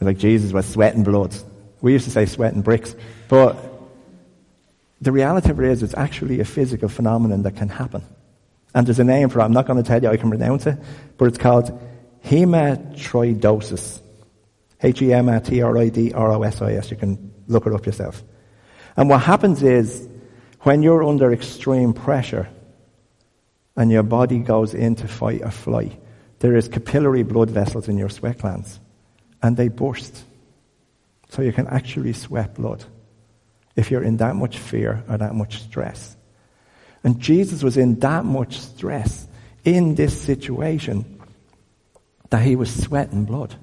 Like 0.01 0.19
Jesus 0.19 0.53
was 0.53 0.67
sweating 0.67 1.03
blood. 1.03 1.35
We 1.81 1.95
used 1.95 2.05
to 2.05 2.13
say 2.13 2.27
sweating 2.27 2.63
bricks. 2.63 2.95
But 3.29 3.57
the 5.07 5.13
reality 5.13 5.51
of 5.51 5.61
it 5.61 5.71
is 5.71 5.85
it's 5.85 5.95
actually 5.95 6.41
a 6.41 6.45
physical 6.45 6.89
phenomenon 6.89 7.45
that 7.45 7.55
can 7.57 7.69
happen. 7.69 8.03
And 8.75 8.87
there's 8.87 8.99
a 8.99 9.05
name 9.05 9.29
for 9.29 9.39
it. 9.39 9.45
I'm 9.45 9.53
not 9.53 9.67
going 9.67 9.81
to 9.83 9.89
tell 9.89 10.03
you 10.03 10.09
I 10.09 10.17
can 10.17 10.31
pronounce 10.31 10.67
it, 10.67 10.77
but 11.17 11.27
it's 11.27 11.39
called 11.39 11.81
hematidrosis. 12.25 14.01
H-E-M-A-T-R-I-D-R-O-S-I-S. 14.83 16.91
You 16.91 16.97
can 16.97 17.33
look 17.47 17.67
it 17.67 17.73
up 17.73 17.87
yourself. 17.87 18.25
And 18.97 19.09
what 19.09 19.23
happens 19.23 19.63
is 19.63 20.09
when 20.63 20.83
you're 20.83 21.05
under 21.05 21.33
extreme 21.33 21.93
pressure, 21.93 22.49
and 23.77 23.93
your 23.93 24.03
body 24.03 24.41
goes 24.41 24.75
into 24.75 25.07
fight 25.07 25.43
or 25.43 25.53
flight, 25.53 25.93
there 26.41 26.57
is 26.57 26.67
capillary 26.67 27.23
blood 27.23 27.51
vessels 27.51 27.89
in 27.89 27.97
your 27.97 28.09
sweat 28.09 28.39
glands 28.39 28.81
and 29.41 29.57
they 29.57 29.69
burst. 29.69 30.25
So 31.29 31.43
you 31.43 31.53
can 31.53 31.69
actually 31.69 32.13
sweat 32.13 32.55
blood 32.55 32.85
if 33.77 33.91
you're 33.91 34.03
in 34.03 34.17
that 34.17 34.35
much 34.35 34.59
fear 34.59 35.05
or 35.09 35.19
that 35.19 35.35
much 35.35 35.63
stress. 35.63 36.17
And 37.05 37.21
Jesus 37.21 37.63
was 37.63 37.77
in 37.77 38.01
that 38.01 38.25
much 38.25 38.59
stress 38.59 39.29
in 39.65 39.95
this 39.95 40.21
situation 40.21 41.21
that 42.31 42.43
he 42.43 42.57
was 42.57 42.75
sweating 42.85 43.25
blood. 43.25 43.55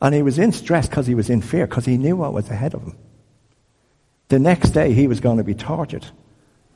And 0.00 0.14
he 0.14 0.22
was 0.22 0.38
in 0.38 0.52
stress 0.52 0.88
because 0.88 1.06
he 1.06 1.14
was 1.14 1.30
in 1.30 1.40
fear, 1.40 1.66
because 1.66 1.86
he 1.86 1.96
knew 1.96 2.16
what 2.16 2.32
was 2.32 2.50
ahead 2.50 2.74
of 2.74 2.82
him. 2.82 2.96
The 4.28 4.38
next 4.38 4.70
day 4.70 4.92
he 4.92 5.06
was 5.06 5.20
going 5.20 5.38
to 5.38 5.44
be 5.44 5.54
tortured. 5.54 6.06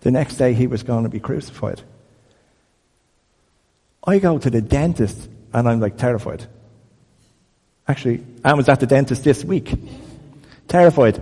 The 0.01 0.11
next 0.11 0.37
day 0.37 0.55
he 0.55 0.67
was 0.67 0.83
going 0.83 1.05
to 1.05 1.11
be 1.11 1.21
crucified. 1.21 1.83
I 4.05 4.19
go 4.19 4.39
to 4.39 4.49
the 4.49 4.63
dentist 4.63 5.29
and 5.53 5.69
I'm 5.69 5.81
like 5.81 5.99
terrified. 5.99 6.47
Actually, 7.87 8.25
I 8.45 8.55
was 8.55 8.69
at 8.69 8.81
the 8.81 8.87
dentist 8.87 9.25
this 9.25 9.45
week. 9.45 9.75
Terrified. 10.69 11.21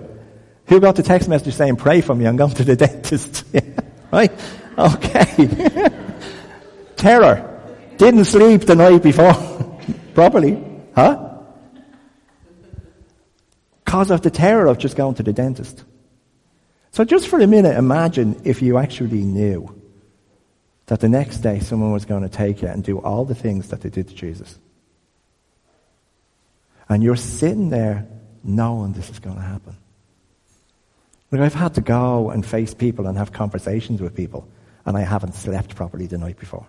Who 0.68 0.80
got 0.80 0.96
the 0.96 1.02
text 1.02 1.28
message 1.28 1.54
saying, 1.54 1.76
pray 1.76 2.00
for 2.00 2.14
me, 2.14 2.26
I'm 2.26 2.36
going 2.36 2.54
to 2.54 2.64
the 2.64 2.76
dentist. 2.86 3.44
right? 4.12 4.32
Okay. 4.76 5.90
Terror. 6.96 7.54
Didn't 7.96 8.26
sleep 8.26 8.62
the 8.62 8.76
night 8.76 9.02
before 9.02 9.34
properly. 10.14 10.62
Huh? 10.94 11.38
Because 13.84 14.10
of 14.10 14.22
the 14.22 14.30
terror 14.30 14.66
of 14.66 14.78
just 14.78 14.96
going 14.96 15.14
to 15.14 15.22
the 15.22 15.32
dentist. 15.32 15.84
So 16.90 17.04
just 17.04 17.28
for 17.28 17.40
a 17.40 17.46
minute, 17.46 17.76
imagine 17.76 18.42
if 18.44 18.60
you 18.60 18.78
actually 18.78 19.22
knew 19.22 19.80
that 20.86 21.00
the 21.00 21.08
next 21.08 21.38
day 21.38 21.60
someone 21.60 21.92
was 21.92 22.04
going 22.04 22.22
to 22.22 22.28
take 22.28 22.62
you 22.62 22.68
and 22.68 22.82
do 22.82 22.98
all 22.98 23.24
the 23.24 23.34
things 23.34 23.68
that 23.68 23.80
they 23.80 23.88
did 23.90 24.08
to 24.08 24.14
Jesus. 24.14 24.58
And 26.88 27.02
you're 27.02 27.16
sitting 27.16 27.68
there 27.70 28.06
knowing 28.42 28.92
this 28.92 29.10
is 29.10 29.18
going 29.18 29.36
to 29.36 29.42
happen. 29.42 29.76
Like 31.30 31.42
I've 31.42 31.54
had 31.54 31.74
to 31.74 31.80
go 31.80 32.30
and 32.30 32.44
face 32.44 32.74
people 32.74 33.06
and 33.06 33.18
have 33.18 33.32
conversations 33.32 34.00
with 34.00 34.14
people, 34.14 34.48
and 34.86 34.96
I 34.96 35.02
haven't 35.02 35.34
slept 35.34 35.76
properly 35.76 36.06
the 36.06 36.18
night 36.18 36.38
before 36.38 36.66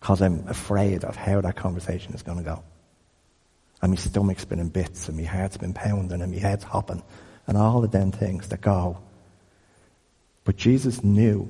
because 0.00 0.22
I'm 0.22 0.46
afraid 0.48 1.04
of 1.04 1.16
how 1.16 1.40
that 1.40 1.56
conversation 1.56 2.14
is 2.14 2.22
going 2.22 2.38
to 2.38 2.44
go. 2.44 2.62
And 3.82 3.92
my 3.92 3.96
stomach's 3.96 4.44
been 4.44 4.58
in 4.58 4.68
bits, 4.68 5.08
and 5.08 5.16
my 5.16 5.24
heart's 5.24 5.56
been 5.56 5.74
pounding, 5.74 6.22
and 6.22 6.32
my 6.32 6.38
head's 6.38 6.64
hopping, 6.64 7.02
and 7.46 7.56
all 7.56 7.84
of 7.84 7.90
them 7.90 8.10
things 8.10 8.48
that 8.48 8.60
go. 8.60 8.98
But 10.44 10.56
Jesus 10.56 11.04
knew 11.04 11.48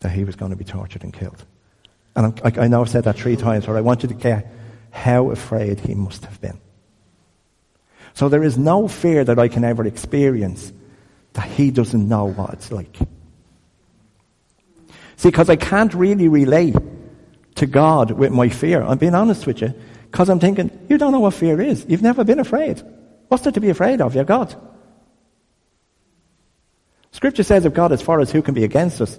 that 0.00 0.10
he 0.10 0.24
was 0.24 0.36
going 0.36 0.50
to 0.50 0.56
be 0.56 0.64
tortured 0.64 1.02
and 1.02 1.12
killed. 1.12 1.44
And 2.14 2.40
I, 2.44 2.64
I 2.64 2.68
know 2.68 2.82
I've 2.82 2.88
said 2.88 3.04
that 3.04 3.16
three 3.16 3.36
times, 3.36 3.66
but 3.66 3.76
I 3.76 3.80
want 3.80 4.02
you 4.02 4.08
to 4.08 4.14
care 4.14 4.50
how 4.90 5.30
afraid 5.30 5.80
he 5.80 5.94
must 5.94 6.24
have 6.24 6.40
been. 6.40 6.60
So 8.14 8.28
there 8.28 8.44
is 8.44 8.58
no 8.58 8.88
fear 8.88 9.24
that 9.24 9.38
I 9.38 9.48
can 9.48 9.64
ever 9.64 9.86
experience 9.86 10.72
that 11.34 11.48
he 11.48 11.70
doesn't 11.70 12.08
know 12.08 12.26
what 12.26 12.52
it's 12.52 12.70
like. 12.70 12.96
See, 15.16 15.28
because 15.28 15.48
I 15.48 15.56
can't 15.56 15.94
really 15.94 16.28
relate 16.28 16.76
to 17.56 17.66
God 17.66 18.10
with 18.10 18.32
my 18.32 18.48
fear. 18.48 18.82
I'm 18.82 18.98
being 18.98 19.14
honest 19.14 19.46
with 19.46 19.60
you. 19.60 19.74
Because 20.10 20.28
I'm 20.28 20.40
thinking, 20.40 20.86
you 20.88 20.98
don't 20.98 21.12
know 21.12 21.20
what 21.20 21.34
fear 21.34 21.60
is. 21.60 21.86
You've 21.88 22.02
never 22.02 22.24
been 22.24 22.38
afraid. 22.38 22.82
What's 23.28 23.44
there 23.44 23.52
to 23.52 23.60
be 23.60 23.70
afraid 23.70 24.00
of? 24.00 24.14
You're 24.14 24.24
God. 24.24 24.54
Scripture 27.12 27.42
says 27.42 27.64
if 27.64 27.72
God 27.72 27.92
is 27.92 28.02
for 28.02 28.20
us, 28.20 28.30
who 28.30 28.42
can 28.42 28.54
be 28.54 28.64
against 28.64 29.00
us? 29.00 29.18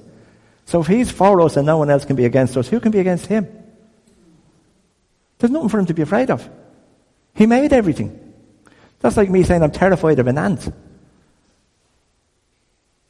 So 0.66 0.82
if 0.82 0.88
he's 0.88 1.10
for 1.10 1.42
us 1.42 1.58
and 1.58 1.66
no 1.66 1.78
one 1.78 1.90
else 1.90 2.06
can 2.06 2.16
be 2.16 2.26
against 2.26 2.58
us, 2.58 2.68
who 2.68 2.80
can 2.80 2.92
be 2.92 3.00
against 3.00 3.26
him? 3.28 3.48
There's 5.40 5.52
nothing 5.52 5.70
for 5.70 5.80
him 5.80 5.86
to 5.88 5.94
be 5.94 6.02
afraid 6.02 6.30
of. 6.30 6.48
He 7.36 7.46
made 7.46 7.74
everything. 7.74 8.34
That's 9.00 9.18
like 9.18 9.30
me 9.30 9.44
saying 9.44 9.64
I'm 9.64 9.72
terrified 9.72 10.20
of 10.20 10.28
an 10.28 10.38
ant. 10.38 10.72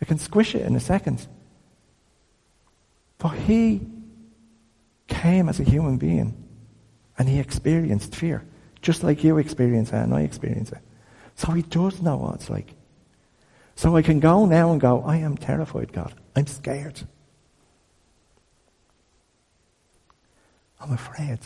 I 0.04 0.06
can 0.06 0.20
squish 0.20 0.54
it 0.54 0.64
in 0.64 0.76
a 0.76 0.82
second. 0.82 1.26
For 3.20 3.32
he 3.32 3.80
came 5.08 5.48
as 5.48 5.62
a 5.62 5.64
human 5.64 5.96
being 5.96 6.36
and 7.18 7.30
he 7.30 7.40
experienced 7.40 8.14
fear, 8.14 8.44
just 8.82 9.02
like 9.02 9.24
you 9.24 9.38
experience 9.38 9.94
it 9.94 9.96
and 9.96 10.14
I 10.14 10.24
experience 10.24 10.74
it. 10.74 10.80
So 11.36 11.54
he 11.54 11.62
does 11.62 12.02
know 12.02 12.18
what 12.18 12.36
it's 12.36 12.50
like. 12.50 12.74
So 13.76 13.96
I 13.96 14.02
can 14.02 14.20
go 14.20 14.46
now 14.46 14.74
and 14.74 14.82
go, 14.82 15.02
I 15.04 15.16
am 15.20 15.38
terrified, 15.38 15.94
God. 15.94 16.14
I'm 16.36 16.48
scared. 16.48 17.00
I'm 20.82 20.92
afraid. 20.92 21.40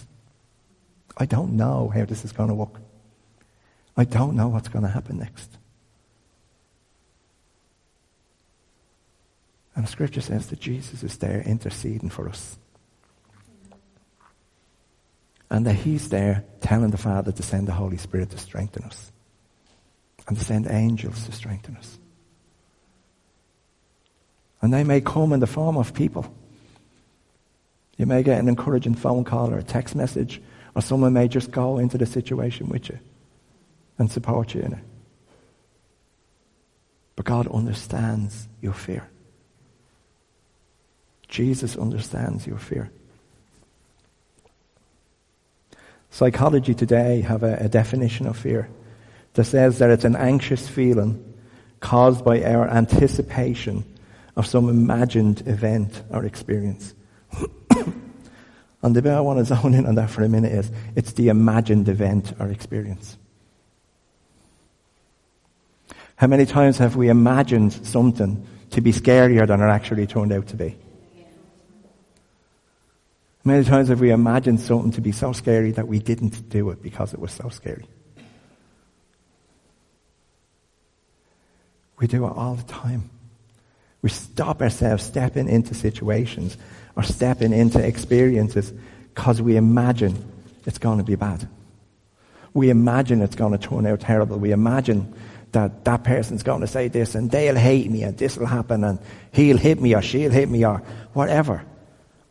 I 1.16 1.28
don't 1.28 1.56
know 1.56 1.92
how 1.94 2.06
this 2.06 2.26
is 2.26 2.32
going 2.32 2.50
to 2.50 2.56
work. 2.56 2.82
I 3.96 4.04
don't 4.04 4.36
know 4.36 4.48
what's 4.48 4.68
going 4.68 4.84
to 4.84 4.90
happen 4.90 5.20
next. 5.20 5.57
And 9.78 9.88
scripture 9.88 10.22
says 10.22 10.48
that 10.48 10.60
Jesus 10.60 11.04
is 11.04 11.18
there 11.18 11.42
interceding 11.42 12.10
for 12.10 12.28
us. 12.28 12.58
And 15.52 15.68
that 15.68 15.76
he's 15.76 16.10
there 16.10 16.44
telling 16.62 16.90
the 16.90 16.98
Father 16.98 17.32
to 17.32 17.44
send 17.44 17.68
the 17.68 17.74
Holy 17.74 17.98
Spirit 17.98 18.32
to 18.32 18.40
strengthen 18.40 18.86
us. 18.86 19.12
And 20.28 20.36
to 20.36 20.44
send 20.44 20.66
angels 20.68 21.26
to 21.26 21.32
strengthen 21.32 21.78
us. 21.78 22.00
And 24.64 24.74
they 24.74 24.84
may 24.84 25.00
come 25.00 25.32
in 25.32 25.42
the 25.42 25.48
form 25.48 25.78
of 25.78 25.94
people. 25.94 26.26
You 27.98 28.08
may 28.08 28.24
get 28.24 28.40
an 28.40 28.50
encouraging 28.50 28.96
phone 28.96 29.24
call 29.26 29.54
or 29.54 29.60
a 29.60 29.64
text 29.64 29.96
message, 29.96 30.42
or 30.74 30.82
someone 30.82 31.14
may 31.14 31.28
just 31.28 31.52
go 31.52 31.78
into 31.78 32.00
the 32.00 32.08
situation 32.08 32.68
with 32.68 32.90
you 32.90 32.98
and 34.00 34.12
support 34.12 34.56
you 34.56 34.62
in 34.62 34.74
it. 34.74 34.84
But 37.16 37.26
God 37.26 37.48
understands 37.48 38.48
your 38.60 38.74
fear. 38.74 39.08
Jesus 41.28 41.76
understands 41.76 42.48
your 42.48 42.58
fear. 42.58 42.90
Psychology 46.10 46.74
today 46.74 47.22
have 47.22 47.44
a, 47.44 47.58
a, 47.58 47.70
definition 47.70 48.28
of 48.28 48.38
fear 48.38 48.70
that 49.34 49.44
says 49.44 49.80
that 49.80 49.90
it's 49.90 50.06
an 50.06 50.16
anxious 50.16 50.68
feeling 50.68 51.24
caused 51.80 52.24
by 52.24 52.44
our 52.44 52.68
anticipation 52.68 53.84
of 54.36 54.48
some 54.48 54.70
imagined 54.70 55.46
event 55.48 56.02
or 56.10 56.26
experience. 56.26 56.94
and 58.82 58.96
the 58.96 59.02
bit 59.02 59.12
I 59.12 59.20
want 59.20 59.40
to 59.40 59.46
zone 59.46 59.74
in 59.74 59.86
on 59.86 59.96
that 59.96 60.10
for 60.10 60.24
a 60.24 60.30
minute 60.30 60.54
is 60.54 60.72
it's 60.96 61.14
the 61.14 61.28
imagined 61.28 61.90
event 61.90 62.34
or 62.40 62.48
experience. 62.48 63.18
How 66.16 66.28
many 66.28 66.48
times 66.48 66.80
have 66.80 66.96
we 66.96 67.10
imagined 67.10 67.74
something 67.74 68.48
to 68.72 68.82
be 68.82 68.92
scarier 68.92 69.46
than 69.46 69.62
it 69.62 69.66
actually 69.66 70.08
turned 70.08 70.32
out 70.32 70.48
to 70.48 70.56
be? 70.56 70.76
Many 73.48 73.64
times 73.64 73.88
have 73.88 74.02
we 74.02 74.12
imagined 74.12 74.60
something 74.60 74.92
to 74.92 75.00
be 75.00 75.14
so 75.14 75.32
scary 75.32 75.72
that 75.72 75.88
we 75.88 76.00
didn't 76.00 76.50
do 76.50 76.70
it 76.70 76.84
because 76.84 77.14
it 77.14 77.20
was 77.22 77.32
so 77.32 77.48
scary. 77.48 77.86
We 81.98 82.08
do 82.08 82.26
it 82.26 82.34
all 82.36 82.56
the 82.56 82.64
time. 82.64 83.10
We 84.02 84.10
stop 84.10 84.62
ourselves 84.62 85.04
stepping 85.04 85.48
into 85.48 85.74
situations 85.76 86.58
or 86.98 87.04
stepping 87.04 87.54
into 87.54 87.80
experiences 87.80 88.74
because 89.16 89.42
we 89.42 89.56
imagine 89.56 90.30
it's 90.66 90.78
going 90.78 90.98
to 90.98 91.06
be 91.06 91.16
bad. 91.16 91.48
We 92.54 92.70
imagine 92.70 93.22
it's 93.22 93.38
going 93.38 93.58
to 93.58 93.66
turn 93.66 93.86
out 93.86 94.02
terrible. 94.02 94.40
We 94.40 94.52
imagine 94.52 95.14
that 95.54 95.86
that 95.86 96.04
person's 96.04 96.44
going 96.44 96.60
to 96.60 96.68
say 96.68 96.90
this 96.90 97.16
and 97.16 97.32
they'll 97.32 97.56
hate 97.56 97.90
me 97.90 98.04
and 98.04 98.18
this 98.18 98.36
will 98.36 98.46
happen 98.46 98.84
and 98.84 99.00
he'll 99.32 99.56
hit 99.56 99.82
me 99.82 99.96
or 99.96 100.02
she'll 100.02 100.32
hit 100.32 100.50
me 100.50 100.66
or 100.66 100.80
whatever. 101.14 101.64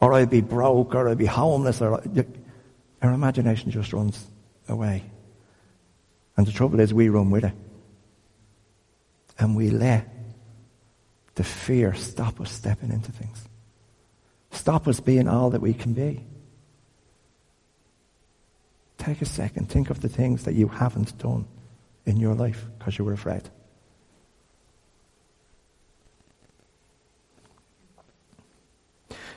Or 0.06 0.12
I'll 0.12 0.24
be 0.24 0.40
broke 0.40 0.94
or 0.94 1.08
I'll 1.08 1.16
be 1.16 1.26
homeless 1.26 1.82
or 1.82 2.00
our 3.02 3.12
imagination 3.12 3.72
just 3.72 3.92
runs 3.92 4.24
away. 4.68 5.02
And 6.36 6.46
the 6.46 6.52
trouble 6.52 6.78
is 6.78 6.94
we 6.94 7.08
run 7.08 7.32
with 7.32 7.42
it. 7.42 7.52
And 9.36 9.56
we 9.56 9.70
let 9.70 10.06
the 11.34 11.42
fear 11.42 11.92
stop 11.94 12.40
us 12.40 12.52
stepping 12.52 12.92
into 12.92 13.10
things. 13.10 13.48
Stop 14.52 14.86
us 14.86 15.00
being 15.00 15.26
all 15.26 15.50
that 15.50 15.60
we 15.60 15.74
can 15.74 15.92
be. 15.92 16.24
Take 18.98 19.22
a 19.22 19.26
second. 19.26 19.68
Think 19.68 19.90
of 19.90 20.02
the 20.02 20.08
things 20.08 20.44
that 20.44 20.54
you 20.54 20.68
haven't 20.68 21.18
done 21.18 21.48
in 22.04 22.16
your 22.18 22.34
life 22.34 22.64
because 22.78 22.96
you 22.96 23.04
were 23.04 23.12
afraid. 23.12 23.42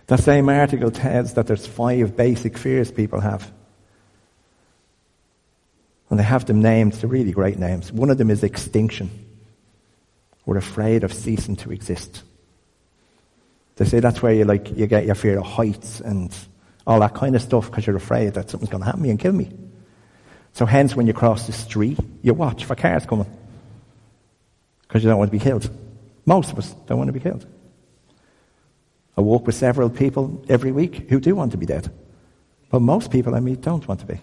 That 0.10 0.24
same 0.24 0.50
article 0.50 0.90
tells 0.90 1.36
that 1.36 1.46
there's 1.46 1.68
five 1.68 2.18
basic 2.18 2.58
fears 2.58 2.92
people 2.92 3.20
have. 3.20 3.52
And 6.10 6.18
they 6.18 6.24
have 6.24 6.48
them 6.48 6.64
named, 6.64 6.94
they're 6.94 7.08
really 7.08 7.32
great 7.32 7.60
names. 7.60 7.92
One 7.92 8.10
of 8.10 8.18
them 8.18 8.32
is 8.32 8.42
extinction. 8.42 9.12
We're 10.48 10.58
afraid 10.58 11.04
of 11.04 11.14
ceasing 11.14 11.58
to 11.58 11.72
exist. 11.72 12.24
They 13.76 13.86
say 13.86 14.00
that's 14.00 14.20
where 14.20 14.34
you 14.34 14.46
like 14.46 14.76
you 14.76 14.88
get 14.88 15.06
your 15.06 15.14
fear 15.14 15.38
of 15.38 15.46
heights 15.46 16.02
and 16.02 16.36
all 16.88 17.00
that 17.02 17.14
kind 17.14 17.36
of 17.36 17.44
stuff 17.44 17.68
because 17.68 17.86
you're 17.86 17.96
afraid 17.96 18.34
that 18.34 18.50
something's 18.50 18.72
going 18.72 18.82
to 18.82 18.86
happen 18.86 19.02
to 19.02 19.04
me 19.04 19.12
and 19.12 19.20
kill 19.20 19.32
me. 19.32 19.52
So 20.54 20.66
hence, 20.66 20.96
when 20.96 21.06
you 21.06 21.14
cross 21.14 21.46
the 21.46 21.54
street, 21.54 22.00
you 22.24 22.34
watch 22.34 22.66
for 22.66 22.74
cars 22.74 23.06
coming 23.06 23.30
because 24.88 25.04
you 25.04 25.10
don't 25.12 25.20
want 25.20 25.32
to 25.32 25.38
be 25.38 25.44
killed. 25.44 25.70
Most 26.26 26.52
of 26.52 26.58
us 26.58 26.74
don't 26.88 26.98
want 26.98 27.10
to 27.10 27.14
be 27.14 27.20
killed. 27.20 27.46
I 29.20 29.22
walk 29.22 29.48
with 29.48 29.56
several 29.56 29.90
people 29.90 30.42
every 30.48 30.72
week 30.72 31.10
who 31.10 31.20
do 31.20 31.36
want 31.36 31.52
to 31.52 31.58
be 31.58 31.66
dead, 31.66 31.92
but 32.70 32.80
most 32.80 33.12
people 33.12 33.36
I 33.36 33.42
meet 33.42 33.60
don't 33.60 33.86
want 33.86 34.00
to 34.00 34.06
be. 34.06 34.22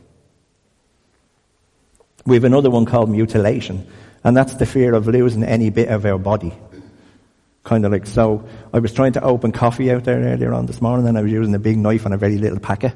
We 2.25 2.35
have 2.37 2.45
another 2.45 2.71
one 2.71 2.87
called 2.87 3.11
mutilation, 3.11 3.87
and 4.25 4.35
that's 4.35 4.55
the 4.55 4.65
fear 4.65 4.95
of 4.95 5.07
losing 5.07 5.45
any 5.45 5.69
bit 5.69 5.89
of 5.89 6.07
our 6.07 6.17
body. 6.17 6.55
Kind 7.63 7.85
of 7.85 7.93
like, 7.93 8.07
so 8.07 8.49
I 8.73 8.79
was 8.79 8.95
trying 8.95 9.13
to 9.13 9.23
open 9.23 9.53
coffee 9.53 9.91
out 9.91 10.05
there 10.05 10.19
earlier 10.19 10.55
on 10.55 10.65
this 10.65 10.81
morning 10.81 11.07
and 11.07 11.19
I 11.19 11.21
was 11.21 11.31
using 11.31 11.55
a 11.55 11.59
big 11.59 11.77
knife 11.77 12.07
on 12.07 12.15
a 12.15 12.17
very 12.17 12.39
little 12.39 12.59
packet. 12.59 12.95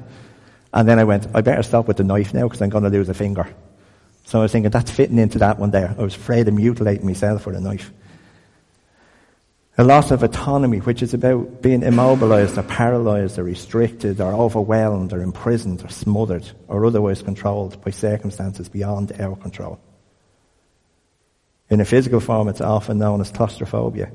And 0.73 0.89
then 0.89 0.97
I 0.97 1.03
went, 1.03 1.27
I 1.35 1.41
better 1.41 1.61
stop 1.61 1.87
with 1.87 1.97
the 1.97 2.03
knife 2.03 2.33
now 2.33 2.47
because 2.47 2.63
I'm 2.63 2.69
going 2.69 2.85
to 2.85 2.89
lose 2.89 3.09
a 3.09 3.13
finger. 3.13 3.47
So 4.25 4.39
I 4.39 4.41
was 4.41 4.51
thinking, 4.51 4.71
that's 4.71 4.89
fitting 4.89 5.19
into 5.19 5.37
that 5.37 5.59
one 5.59 5.69
there. 5.69 5.93
I 5.99 6.01
was 6.01 6.15
afraid 6.15 6.47
of 6.47 6.55
mutilating 6.55 7.05
myself 7.05 7.45
with 7.45 7.57
a 7.57 7.61
knife. 7.61 7.91
A 9.81 9.83
loss 9.83 10.11
of 10.11 10.21
autonomy, 10.21 10.77
which 10.77 11.01
is 11.01 11.15
about 11.15 11.63
being 11.63 11.81
immobilized 11.81 12.55
or 12.55 12.61
paralyzed 12.61 13.39
or 13.39 13.43
restricted 13.43 14.21
or 14.21 14.31
overwhelmed 14.31 15.11
or 15.11 15.23
imprisoned 15.23 15.83
or 15.83 15.89
smothered 15.89 16.47
or 16.67 16.85
otherwise 16.85 17.23
controlled 17.23 17.83
by 17.83 17.89
circumstances 17.89 18.69
beyond 18.69 19.11
our 19.19 19.35
control. 19.35 19.79
In 21.71 21.81
a 21.81 21.85
physical 21.85 22.19
form, 22.19 22.47
it's 22.47 22.61
often 22.61 22.99
known 22.99 23.21
as 23.21 23.31
claustrophobia. 23.31 24.11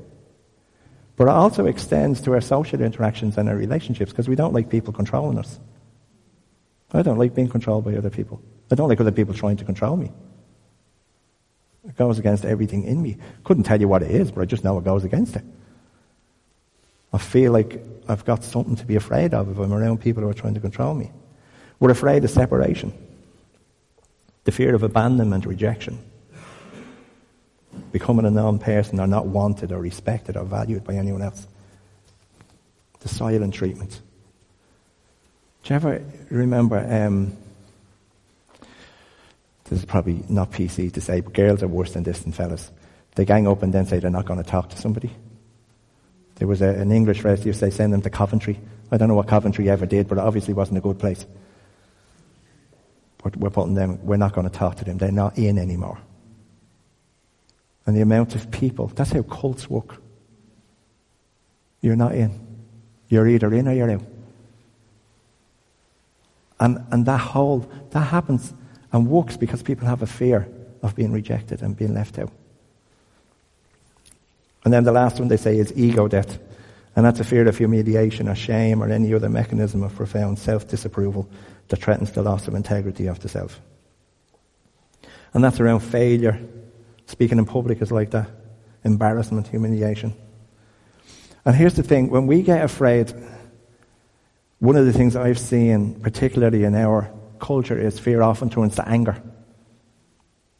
But 1.17 1.25
it 1.25 1.31
also 1.31 1.65
extends 1.65 2.21
to 2.21 2.31
our 2.31 2.39
social 2.39 2.79
interactions 2.79 3.37
and 3.37 3.49
our 3.49 3.55
relationships 3.57 4.13
because 4.13 4.29
we 4.29 4.37
don't 4.37 4.53
like 4.53 4.69
people 4.69 4.93
controlling 4.93 5.37
us. 5.37 5.59
I 6.93 7.01
don't 7.01 7.19
like 7.19 7.35
being 7.35 7.49
controlled 7.49 7.83
by 7.83 7.97
other 7.97 8.09
people. 8.09 8.41
I 8.71 8.75
don't 8.75 8.87
like 8.87 9.01
other 9.01 9.11
people 9.11 9.33
trying 9.33 9.57
to 9.57 9.65
control 9.65 9.97
me. 9.97 10.13
It 11.87 11.95
goes 11.95 12.19
against 12.19 12.45
everything 12.45 12.83
in 12.83 13.01
me. 13.01 13.17
Couldn't 13.43 13.63
tell 13.63 13.79
you 13.79 13.87
what 13.87 14.03
it 14.03 14.11
is, 14.11 14.31
but 14.31 14.41
I 14.41 14.45
just 14.45 14.63
know 14.63 14.77
it 14.77 14.83
goes 14.83 15.03
against 15.03 15.35
it. 15.35 15.43
I 17.13 17.17
feel 17.17 17.51
like 17.51 17.81
I've 18.07 18.25
got 18.25 18.43
something 18.43 18.75
to 18.75 18.85
be 18.85 18.95
afraid 18.95 19.33
of 19.33 19.49
if 19.49 19.57
I'm 19.57 19.73
around 19.73 20.01
people 20.01 20.23
who 20.23 20.29
are 20.29 20.33
trying 20.33 20.55
to 20.55 20.59
control 20.59 20.93
me. 20.93 21.11
We're 21.79 21.91
afraid 21.91 22.23
of 22.23 22.29
separation, 22.29 22.93
the 24.43 24.51
fear 24.51 24.75
of 24.75 24.83
abandonment, 24.83 25.45
rejection 25.45 25.99
becoming 27.91 28.25
a 28.25 28.31
non 28.31 28.59
person 28.59 28.99
or 28.99 29.07
not 29.07 29.25
wanted 29.25 29.71
or 29.71 29.79
respected 29.79 30.37
or 30.37 30.43
valued 30.43 30.83
by 30.83 30.93
anyone 30.93 31.21
else. 31.21 31.47
The 32.99 33.09
silent 33.09 33.53
treatment. 33.53 34.01
Do 35.63 35.73
you 35.73 35.75
ever 35.75 36.03
remember? 36.29 36.77
Um, 36.77 37.37
this 39.69 39.79
is 39.79 39.85
probably 39.85 40.23
not 40.29 40.51
PC 40.51 40.93
to 40.93 41.01
say, 41.01 41.21
but 41.21 41.33
girls 41.33 41.61
are 41.61 41.67
worse 41.67 41.93
than 41.93 42.03
this 42.03 42.19
than 42.19 42.31
fellas. 42.31 42.71
They 43.15 43.25
gang 43.25 43.47
up 43.47 43.63
and 43.63 43.73
then 43.73 43.85
say 43.85 43.99
they're 43.99 44.09
not 44.09 44.25
going 44.25 44.41
to 44.41 44.49
talk 44.49 44.69
to 44.69 44.77
somebody. 44.77 45.11
There 46.35 46.47
was 46.47 46.61
a, 46.61 46.69
an 46.69 46.91
English 46.91 47.21
to 47.21 47.53
say, 47.53 47.69
send 47.69 47.91
them 47.91 48.01
to 48.01 48.09
Coventry. 48.09 48.59
I 48.91 48.97
don't 48.97 49.07
know 49.07 49.15
what 49.15 49.27
Coventry 49.27 49.69
ever 49.69 49.85
did, 49.85 50.07
but 50.07 50.19
it 50.19 50.21
obviously 50.21 50.53
wasn't 50.53 50.77
a 50.77 50.81
good 50.81 50.99
place. 50.99 51.25
But 53.23 53.35
we're 53.35 53.49
putting 53.49 53.73
them, 53.73 54.05
we're 54.05 54.17
not 54.17 54.33
going 54.33 54.47
to 54.49 54.55
talk 54.55 54.75
to 54.77 54.85
them. 54.85 54.99
They're 54.99 55.11
not 55.11 55.37
in 55.37 55.57
anymore. 55.57 55.99
and 57.85 57.95
the 57.95 58.01
amount 58.01 58.35
of 58.35 58.51
people. 58.51 58.87
That's 58.87 59.11
how 59.11 59.23
cults 59.23 59.69
work. 59.69 60.01
You're 61.81 61.95
not 61.95 62.15
in. 62.15 62.39
You're 63.09 63.27
either 63.27 63.53
in 63.53 63.67
or 63.67 63.73
you're 63.73 63.91
out. 63.91 64.03
And, 66.59 66.85
and 66.91 67.05
that 67.05 67.19
whole, 67.19 67.69
that 67.91 68.01
happens 68.01 68.53
and 68.97 69.07
works 69.07 69.37
because 69.37 69.61
people 69.61 69.87
have 69.87 70.01
a 70.01 70.07
fear 70.07 70.47
of 70.81 70.95
being 70.95 71.11
rejected 71.11 71.61
and 71.61 71.77
being 71.77 71.93
left 71.93 72.17
out. 72.17 72.31
And 74.65 74.73
then 74.73 74.83
the 74.83 74.91
last 74.91 75.19
one 75.19 75.27
they 75.27 75.37
say 75.37 75.59
is 75.59 75.71
ego 75.75 76.07
death. 76.07 76.39
And 76.95 77.05
that's 77.05 77.19
a 77.19 77.23
fear 77.23 77.47
of 77.47 77.55
humiliation 77.55 78.27
or 78.27 78.33
shame 78.33 78.81
or 78.81 78.89
any 78.89 79.13
other 79.13 79.29
mechanism 79.29 79.83
of 79.83 79.95
profound 79.95 80.39
self-disapproval 80.39 81.29
that 81.67 81.77
threatens 81.77 82.11
the 82.11 82.23
loss 82.23 82.47
of 82.47 82.55
integrity 82.55 83.05
of 83.05 83.19
the 83.19 83.29
self. 83.29 83.61
And 85.33 85.43
that's 85.43 85.59
around 85.59 85.81
failure. 85.81 86.39
Speaking 87.05 87.37
in 87.37 87.45
public 87.45 87.83
is 87.83 87.91
like 87.91 88.09
that. 88.11 88.31
Embarrassment, 88.83 89.47
humiliation. 89.47 90.15
And 91.45 91.55
here's 91.55 91.75
the 91.75 91.83
thing, 91.83 92.09
when 92.09 92.25
we 92.25 92.41
get 92.41 92.63
afraid, 92.63 93.13
one 94.57 94.75
of 94.75 94.87
the 94.87 94.93
things 94.93 95.15
I've 95.15 95.39
seen, 95.39 96.01
particularly 96.01 96.63
in 96.63 96.73
our 96.73 97.11
culture, 97.39 97.77
is 97.77 97.99
fear 97.99 98.21
often 98.21 98.49
turns 98.49 98.75
to 98.75 98.87
anger. 98.87 99.21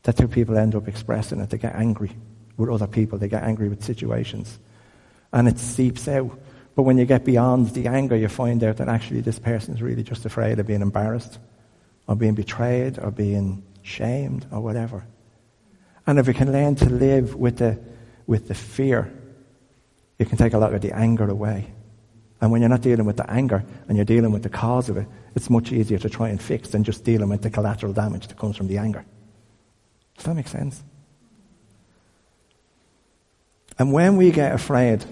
That's 0.03 0.19
how 0.19 0.27
people 0.27 0.57
end 0.57 0.75
up 0.75 0.88
expressing 0.88 1.39
it. 1.39 1.50
They 1.50 1.57
get 1.57 1.75
angry 1.75 2.12
with 2.55 2.69
other 2.69 2.88
people, 2.88 3.19
they 3.19 3.27
get 3.27 3.43
angry 3.43 3.69
with 3.69 3.84
situations. 3.84 4.57
And 5.31 5.48
it 5.48 5.60
seeps 5.60 6.07
out. 6.07 6.31
But 6.75 6.84
when 6.84 6.98
you 6.98 7.05
get 7.05 7.25
beyond 7.25 7.72
the 7.72 7.88
anger, 7.88 8.15
you 8.15 8.27
find 8.27 8.63
out 8.63 8.77
that 8.77 8.88
actually 8.88 9.22
this 9.22 9.39
person 9.39 9.74
is 9.74 9.81
really 9.81 10.03
just 10.03 10.25
afraid 10.25 10.60
of 10.60 10.67
being 10.67 10.81
embarrassed, 10.81 11.39
or 12.07 12.15
being 12.15 12.36
betrayed, 12.36 13.00
or 13.00 13.12
being 13.12 13.63
shamed, 13.81 14.46
or 14.51 14.62
whatever. 14.62 15.05
And 16.05 16.19
if 16.19 16.27
you 16.27 16.34
can 16.34 16.51
learn 16.51 16.75
to 16.75 16.89
live 16.89 17.36
with 17.36 17.57
the, 17.57 17.79
with 18.27 18.48
the 18.48 18.53
fear, 18.53 19.12
you 20.17 20.25
can 20.25 20.38
take 20.38 20.53
a 20.53 20.57
lot 20.57 20.74
of 20.74 20.81
the 20.81 20.96
anger 20.96 21.29
away. 21.29 21.74
And 22.39 22.51
when 22.51 22.62
you're 22.62 22.70
not 22.70 22.82
dealing 22.82 23.06
with 23.06 23.17
the 23.17 23.29
anger 23.29 23.63
and 23.88 23.98
you're 23.98 24.06
dealing 24.06 24.32
with 24.32 24.44
the 24.44 24.50
cause 24.50 24.89
of 24.89 24.98
it, 24.98 25.08
it's 25.36 25.50
much 25.50 25.72
easier 25.72 25.98
to 25.98 26.10
try 26.10 26.29
and 26.29 26.41
fix 26.41 26.70
than 26.70 26.84
just 26.84 27.03
dealing 27.03 27.29
with 27.29 27.41
the 27.41 27.50
collateral 27.50 27.94
damage 27.94 28.27
that 28.27 28.38
comes 28.38 28.56
from 28.56 28.67
the 28.67 28.77
anger. 28.77 29.06
Does 30.17 30.25
that 30.25 30.36
make 30.36 30.48
sense? 30.48 30.84
And 33.79 33.91
when 33.91 34.17
we 34.17 34.32
get 34.32 34.53
afraid, 34.53 35.03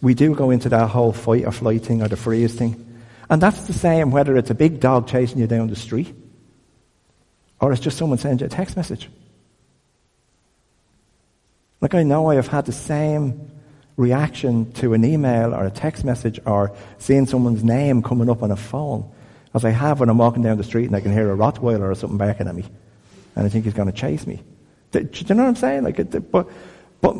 we 0.00 0.14
do 0.14 0.34
go 0.34 0.50
into 0.50 0.68
that 0.68 0.88
whole 0.88 1.12
fight 1.12 1.44
or 1.44 1.52
flight 1.52 1.84
thing 1.84 2.02
or 2.02 2.08
the 2.08 2.16
freeze 2.16 2.54
thing. 2.54 2.86
And 3.28 3.40
that's 3.40 3.66
the 3.66 3.72
same 3.72 4.10
whether 4.10 4.36
it's 4.36 4.50
a 4.50 4.54
big 4.54 4.80
dog 4.80 5.06
chasing 5.06 5.38
you 5.38 5.46
down 5.46 5.68
the 5.68 5.76
street 5.76 6.14
or 7.60 7.72
it's 7.72 7.80
just 7.80 7.98
someone 7.98 8.18
sending 8.18 8.40
you 8.40 8.46
a 8.46 8.48
text 8.48 8.76
message. 8.76 9.08
Like 11.80 11.94
I 11.94 12.02
know 12.02 12.30
I 12.30 12.34
have 12.34 12.48
had 12.48 12.66
the 12.66 12.72
same 12.72 13.50
reaction 14.00 14.72
to 14.72 14.94
an 14.94 15.04
email 15.04 15.54
or 15.54 15.66
a 15.66 15.70
text 15.70 16.04
message 16.04 16.40
or 16.46 16.74
seeing 16.98 17.26
someone's 17.26 17.62
name 17.62 18.02
coming 18.02 18.30
up 18.30 18.42
on 18.42 18.50
a 18.50 18.56
phone 18.56 19.08
as 19.52 19.64
I 19.64 19.70
have 19.70 20.00
when 20.00 20.08
I'm 20.08 20.16
walking 20.16 20.42
down 20.42 20.56
the 20.56 20.64
street 20.64 20.86
and 20.86 20.96
I 20.96 21.00
can 21.00 21.12
hear 21.12 21.30
a 21.30 21.36
Rottweiler 21.36 21.90
or 21.90 21.94
something 21.94 22.16
barking 22.16 22.48
at 22.48 22.54
me 22.54 22.64
and 23.36 23.44
I 23.44 23.48
think 23.50 23.66
he's 23.66 23.74
going 23.74 23.92
to 23.92 23.94
chase 23.94 24.26
me. 24.26 24.42
Do, 24.90 25.02
do 25.04 25.24
you 25.26 25.34
know 25.34 25.42
what 25.42 25.50
I'm 25.50 25.56
saying? 25.56 25.84
Like, 25.84 26.30
but, 26.32 26.48
but 27.00 27.16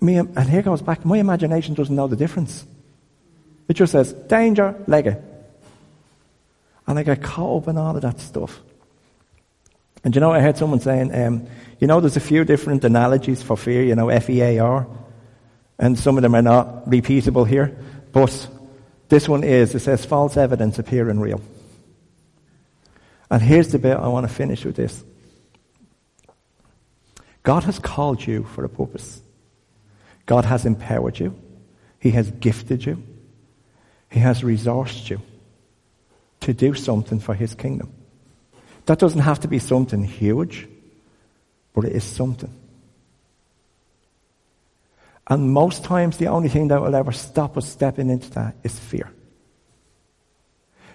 me, 0.00 0.16
and 0.16 0.48
here 0.50 0.62
goes 0.62 0.82
back, 0.82 1.04
my 1.04 1.16
imagination 1.16 1.74
doesn't 1.74 1.96
know 1.96 2.06
the 2.06 2.16
difference. 2.16 2.66
It 3.68 3.74
just 3.74 3.92
says, 3.92 4.12
danger, 4.12 4.74
leg 4.86 5.06
it. 5.06 5.22
And 6.86 6.98
I 6.98 7.04
get 7.04 7.22
caught 7.22 7.62
up 7.62 7.68
in 7.68 7.78
all 7.78 7.96
of 7.96 8.02
that 8.02 8.20
stuff. 8.20 8.60
And 10.04 10.14
you 10.14 10.20
know, 10.20 10.32
I 10.32 10.40
heard 10.40 10.58
someone 10.58 10.80
saying, 10.80 11.14
um, 11.14 11.46
you 11.78 11.86
know, 11.86 12.00
there's 12.00 12.16
a 12.16 12.20
few 12.20 12.44
different 12.44 12.84
analogies 12.84 13.42
for 13.42 13.56
fear, 13.56 13.82
you 13.82 13.94
know, 13.94 14.08
F-E-A-R. 14.10 14.86
And 15.82 15.98
some 15.98 16.16
of 16.16 16.22
them 16.22 16.36
are 16.36 16.42
not 16.42 16.88
repeatable 16.88 17.46
here. 17.46 17.76
But 18.12 18.48
this 19.08 19.28
one 19.28 19.42
is, 19.42 19.74
it 19.74 19.80
says 19.80 20.04
false 20.04 20.36
evidence 20.36 20.78
appearing 20.78 21.18
real. 21.18 21.40
And 23.28 23.42
here's 23.42 23.72
the 23.72 23.80
bit 23.80 23.96
I 23.96 24.06
want 24.06 24.28
to 24.28 24.32
finish 24.32 24.64
with 24.64 24.76
this. 24.76 25.02
God 27.42 27.64
has 27.64 27.80
called 27.80 28.24
you 28.24 28.44
for 28.44 28.64
a 28.64 28.68
purpose. 28.68 29.20
God 30.24 30.44
has 30.44 30.64
empowered 30.64 31.18
you. 31.18 31.36
He 31.98 32.12
has 32.12 32.30
gifted 32.30 32.86
you. 32.86 33.02
He 34.08 34.20
has 34.20 34.42
resourced 34.42 35.10
you 35.10 35.20
to 36.42 36.54
do 36.54 36.74
something 36.74 37.18
for 37.18 37.34
His 37.34 37.56
kingdom. 37.56 37.92
That 38.86 39.00
doesn't 39.00 39.22
have 39.22 39.40
to 39.40 39.48
be 39.48 39.58
something 39.58 40.04
huge, 40.04 40.68
but 41.74 41.86
it 41.86 41.92
is 41.92 42.04
something. 42.04 42.61
And 45.28 45.50
most 45.50 45.84
times, 45.84 46.16
the 46.16 46.28
only 46.28 46.48
thing 46.48 46.68
that 46.68 46.80
will 46.80 46.94
ever 46.94 47.12
stop 47.12 47.56
us 47.56 47.68
stepping 47.68 48.10
into 48.10 48.30
that 48.32 48.56
is 48.62 48.78
fear. 48.78 49.10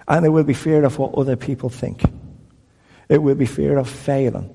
And 0.08 0.26
it 0.26 0.30
will 0.30 0.44
be 0.44 0.54
fear 0.54 0.84
of 0.84 0.98
what 1.00 1.16
other 1.16 1.36
people 1.36 1.70
think. 1.70 2.04
It 3.10 3.20
will 3.20 3.36
be 3.36 3.46
fear 3.46 3.78
of 3.78 3.90
failing. 3.90 4.54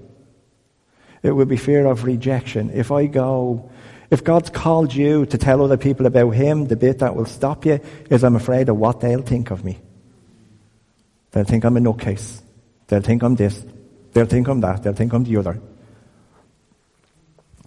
It 1.23 1.33
will 1.33 1.47
be 1.47 1.57
fear 1.57 1.87
of 1.87 2.05
rejection. 2.05 2.71
If 2.71 2.91
I 2.91 3.07
go 3.07 3.71
if 4.13 4.23
God's 4.23 4.51
called 4.51 4.95
you 4.95 5.25
to 5.25 5.39
tell 5.39 5.65
other 5.65 5.79
people 5.79 6.05
about 6.05 6.33
Him, 6.33 6.67
the 6.67 6.77
bit 6.77 6.99
that 6.99 7.17
will 7.17 7.25
stop 7.25 7.65
you 7.65 7.81
is 8.11 8.23
I'm 8.23 8.37
afraid 8.37 8.69
of 8.69 8.77
what 8.77 9.01
they'll 9.01 9.23
think 9.23 9.51
of 9.51 9.65
me. 9.65 9.81
They'll 11.31 11.45
think 11.45 11.65
I'm 11.65 11.79
a 11.79 11.81
nutcase. 11.81 12.43
They'll 12.89 13.01
think 13.01 13.23
I'm 13.23 13.37
this. 13.37 13.65
They'll 14.13 14.27
think 14.27 14.49
I'm 14.49 14.61
that. 14.61 14.83
They'll 14.83 14.93
think 14.93 15.15
I'm 15.15 15.25
the 15.25 15.39
other. 15.39 15.59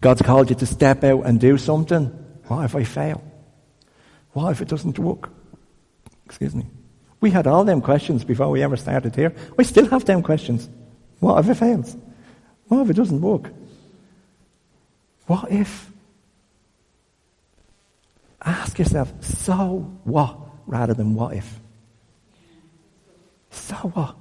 God's 0.02 0.22
called 0.22 0.50
you 0.50 0.56
to 0.58 0.66
step 0.66 1.04
out 1.04 1.26
and 1.26 1.40
do 1.40 1.58
something. 1.58 2.06
What 2.48 2.66
if 2.66 2.76
I 2.76 2.84
fail? 2.84 3.24
What 4.34 4.52
if 4.52 4.62
it 4.62 4.68
doesn't 4.68 5.00
work? 5.00 5.30
Excuse 6.26 6.54
me. 6.54 6.66
We 7.22 7.32
had 7.32 7.48
all 7.48 7.64
them 7.64 7.82
questions 7.82 8.24
before 8.24 8.50
we 8.50 8.62
ever 8.62 8.76
started 8.76 9.16
here. 9.16 9.34
We 9.58 9.64
still 9.64 9.88
have 9.88 10.06
them 10.06 10.22
questions. 10.22 10.70
What 11.20 11.40
if 11.40 11.50
it 11.50 11.56
fails? 11.56 11.98
What 12.68 12.82
if 12.82 12.90
it 12.90 12.96
doesn't 12.96 13.22
work? 13.22 13.52
What 15.28 15.52
if? 15.52 15.92
Ask 18.44 18.78
yourself, 18.78 19.12
so 19.24 19.92
what, 20.04 20.38
rather 20.68 20.94
than 20.94 21.16
what 21.16 21.36
if. 21.36 21.60
So 23.50 23.76
what? 23.76 24.16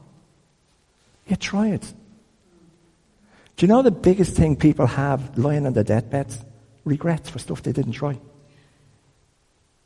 You 1.26 1.36
try 1.36 1.68
it. 1.68 1.92
Do 3.56 3.66
you 3.66 3.68
know 3.68 3.82
the 3.82 3.90
biggest 3.90 4.34
thing 4.34 4.56
people 4.56 4.86
have 4.86 5.38
lying 5.38 5.66
on 5.66 5.72
their 5.72 5.84
deathbeds? 5.84 6.38
Regrets 6.84 7.30
for 7.30 7.38
stuff 7.38 7.62
they 7.62 7.72
didn't 7.72 7.92
try. 7.92 8.18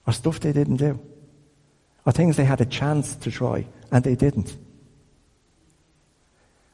Or 0.06 0.12
stuff 0.12 0.40
they 0.40 0.52
didn't 0.52 0.76
do. 0.76 0.98
Or 2.06 2.12
things 2.12 2.36
they 2.36 2.44
had 2.44 2.60
a 2.60 2.66
chance 2.66 3.14
to 3.16 3.30
try 3.30 3.66
and 3.92 4.02
they 4.02 4.14
didn't. 4.14 4.56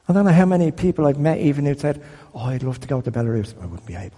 I 0.07 0.13
don't 0.13 0.25
know 0.25 0.31
how 0.31 0.45
many 0.45 0.71
people 0.71 1.07
I've 1.07 1.19
met 1.19 1.39
even 1.39 1.65
who 1.65 1.75
said, 1.75 2.01
Oh, 2.33 2.41
I'd 2.41 2.63
love 2.63 2.79
to 2.79 2.87
go 2.87 3.01
to 3.01 3.11
Belarus. 3.11 3.53
I 3.61 3.65
wouldn't 3.65 3.87
be 3.87 3.95
able. 3.95 4.17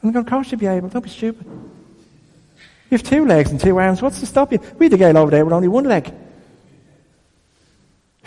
And 0.00 0.08
I'm 0.08 0.12
going, 0.12 0.26
Of 0.26 0.30
course 0.30 0.50
you'd 0.50 0.60
be 0.60 0.66
able. 0.66 0.88
Don't 0.88 1.02
be 1.02 1.10
stupid. 1.10 1.46
You 1.46 2.98
have 2.98 3.02
two 3.02 3.24
legs 3.24 3.50
and 3.50 3.58
two 3.58 3.78
arms. 3.78 4.02
What's 4.02 4.20
to 4.20 4.26
stop 4.26 4.52
you? 4.52 4.58
We 4.78 4.86
had 4.86 4.92
a 4.92 4.98
girl 4.98 5.16
over 5.16 5.30
there 5.30 5.44
with 5.44 5.54
only 5.54 5.68
one 5.68 5.84
leg. 5.84 6.12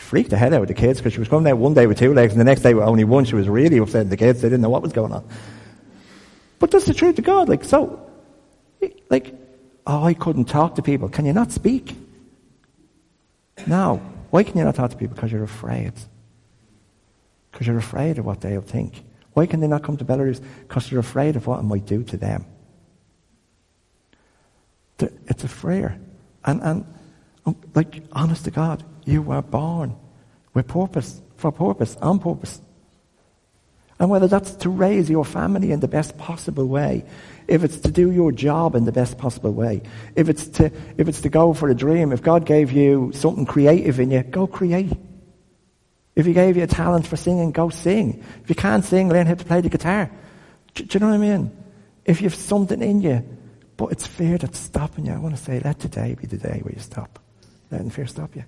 Freaked 0.05 0.29
the 0.29 0.37
head 0.37 0.53
out 0.53 0.61
of 0.61 0.67
the 0.67 0.75
kids 0.75 0.99
because 0.99 1.13
she 1.13 1.19
was 1.19 1.27
coming 1.27 1.51
out 1.51 1.57
one 1.57 1.73
day 1.73 1.87
with 1.87 1.97
two 1.97 2.13
legs 2.13 2.31
and 2.31 2.39
the 2.39 2.45
next 2.45 2.61
day 2.61 2.75
with 2.75 2.83
only 2.83 3.03
one. 3.03 3.25
She 3.25 3.33
was 3.33 3.49
really 3.49 3.79
upset 3.79 4.07
the 4.07 4.15
kids. 4.15 4.39
They 4.39 4.49
didn't 4.49 4.61
know 4.61 4.69
what 4.69 4.83
was 4.83 4.93
going 4.93 5.11
on. 5.11 5.27
But 6.59 6.69
that's 6.69 6.85
the 6.85 6.93
truth 6.93 7.17
of 7.17 7.25
God. 7.25 7.49
Like, 7.49 7.63
so, 7.63 8.07
like, 9.09 9.33
oh, 9.87 10.03
I 10.03 10.13
couldn't 10.13 10.45
talk 10.45 10.75
to 10.75 10.83
people. 10.83 11.09
Can 11.09 11.25
you 11.25 11.33
not 11.33 11.51
speak? 11.51 11.95
No. 13.65 13.99
Why 14.29 14.43
can 14.43 14.59
you 14.59 14.63
not 14.63 14.75
talk 14.75 14.91
to 14.91 14.95
people? 14.95 15.15
Because 15.15 15.31
you're 15.31 15.43
afraid. 15.43 15.93
Because 17.51 17.65
you're 17.65 17.79
afraid 17.79 18.19
of 18.19 18.25
what 18.25 18.41
they'll 18.41 18.61
think. 18.61 19.03
Why 19.33 19.47
can 19.47 19.59
they 19.59 19.67
not 19.67 19.81
come 19.81 19.97
to 19.97 20.05
Belarus? 20.05 20.39
Because 20.67 20.87
they're 20.87 20.99
afraid 20.99 21.35
of 21.35 21.47
what 21.47 21.61
it 21.61 21.63
might 21.63 21.87
do 21.87 22.03
to 22.03 22.15
them. 22.15 22.45
It's 24.99 25.43
a 25.43 25.47
prayer. 25.47 25.99
And, 26.45 26.61
and 26.61 26.85
um, 27.47 27.55
like, 27.73 28.03
honest 28.11 28.45
to 28.45 28.51
God, 28.51 28.83
you 29.05 29.21
were 29.21 29.41
born 29.41 29.95
with 30.53 30.67
purpose, 30.67 31.21
for 31.37 31.51
purpose, 31.51 31.95
on 32.01 32.19
purpose. 32.19 32.61
And 33.97 34.09
whether 34.09 34.27
that's 34.27 34.51
to 34.57 34.69
raise 34.69 35.09
your 35.09 35.23
family 35.23 35.71
in 35.71 35.79
the 35.79 35.87
best 35.87 36.17
possible 36.17 36.65
way, 36.65 37.05
if 37.47 37.63
it's 37.63 37.77
to 37.79 37.91
do 37.91 38.11
your 38.11 38.31
job 38.31 38.75
in 38.75 38.83
the 38.83 38.91
best 38.91 39.17
possible 39.17 39.53
way, 39.53 39.83
if 40.15 40.27
it's 40.27 40.47
to, 40.47 40.71
if 40.97 41.07
it's 41.07 41.21
to 41.21 41.29
go 41.29 41.53
for 41.53 41.69
a 41.69 41.75
dream, 41.75 42.11
if 42.11 42.21
God 42.21 42.45
gave 42.45 42.71
you 42.71 43.11
something 43.13 43.45
creative 43.45 43.99
in 43.99 44.11
you, 44.11 44.23
go 44.23 44.47
create. 44.47 44.91
If 46.15 46.25
He 46.25 46.33
gave 46.33 46.57
you 46.57 46.63
a 46.63 46.67
talent 46.67 47.07
for 47.07 47.15
singing, 47.15 47.51
go 47.51 47.69
sing. 47.69 48.23
If 48.43 48.49
you 48.49 48.55
can't 48.55 48.83
sing, 48.83 49.09
learn 49.09 49.27
how 49.27 49.35
to 49.35 49.45
play 49.45 49.61
the 49.61 49.69
guitar. 49.69 50.11
Do, 50.73 50.83
do 50.83 50.97
you 50.97 50.99
know 50.99 51.09
what 51.09 51.15
I 51.15 51.37
mean? 51.37 51.55
If 52.03 52.21
you 52.21 52.29
have 52.29 52.35
something 52.37 52.81
in 52.81 53.01
you 53.01 53.23
but 53.77 53.91
it's 53.91 54.07
fear 54.07 54.37
that's 54.37 54.59
stopping 54.59 55.05
you. 55.05 55.13
I 55.13 55.17
want 55.17 55.35
to 55.35 55.41
say, 55.41 55.59
let 55.59 55.79
today 55.79 56.15
be 56.15 56.27
the 56.27 56.37
day 56.37 56.59
where 56.63 56.73
you 56.73 56.79
stop. 56.79 57.19
Letting 57.71 57.89
fear 57.89 58.07
stop 58.07 58.35
you. 58.35 58.43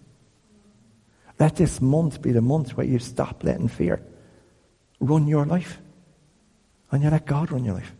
Let 1.39 1.55
this 1.55 1.81
month 1.81 2.21
be 2.21 2.31
the 2.31 2.41
month 2.41 2.75
where 2.75 2.85
you 2.85 2.99
stop 2.99 3.43
letting 3.43 3.67
fear 3.67 4.01
run 4.99 5.27
your 5.27 5.45
life. 5.45 5.79
And 6.91 7.03
you 7.03 7.09
let 7.09 7.25
God 7.25 7.51
run 7.51 7.65
your 7.65 7.75
life. 7.75 7.93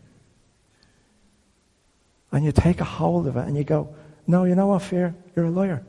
And 2.32 2.44
you 2.44 2.52
take 2.52 2.80
a 2.80 2.84
hold 2.84 3.26
of 3.26 3.36
it 3.36 3.46
and 3.46 3.56
you 3.56 3.64
go, 3.64 3.94
no, 4.26 4.44
you 4.44 4.54
know 4.54 4.66
what, 4.68 4.82
fear? 4.82 5.14
You're 5.34 5.46
a 5.46 5.50
liar. 5.50 5.84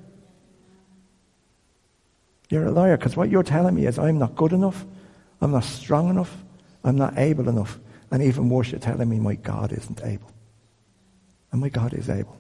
You're 2.50 2.66
a 2.66 2.72
liar 2.72 2.98
because 2.98 3.16
what 3.16 3.30
you're 3.30 3.44
telling 3.44 3.76
me 3.76 3.86
is 3.86 4.00
I'm 4.00 4.18
not 4.18 4.36
good 4.36 4.54
enough, 4.54 4.86
I'm 5.40 5.52
not 5.52 5.64
strong 5.64 6.10
enough, 6.10 6.36
I'm 6.84 6.98
not 6.98 7.18
able 7.18 7.48
enough. 7.48 7.80
And 8.12 8.24
even 8.24 8.50
worse, 8.50 8.72
you're 8.72 8.80
telling 8.80 9.08
me 9.08 9.20
my 9.20 9.36
God 9.36 9.72
isn't 9.72 10.02
able. 10.04 10.32
And 11.52 11.62
my 11.62 11.70
God 11.70 11.94
is 11.94 12.10
able. 12.10 12.39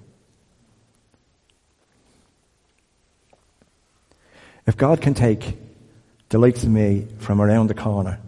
If 4.67 4.77
God 4.77 5.01
can 5.01 5.13
take 5.13 5.57
the 6.29 6.37
likes 6.37 6.63
of 6.63 6.69
me 6.69 7.07
from 7.17 7.41
around 7.41 7.67
the 7.67 7.73
corner 7.73 8.19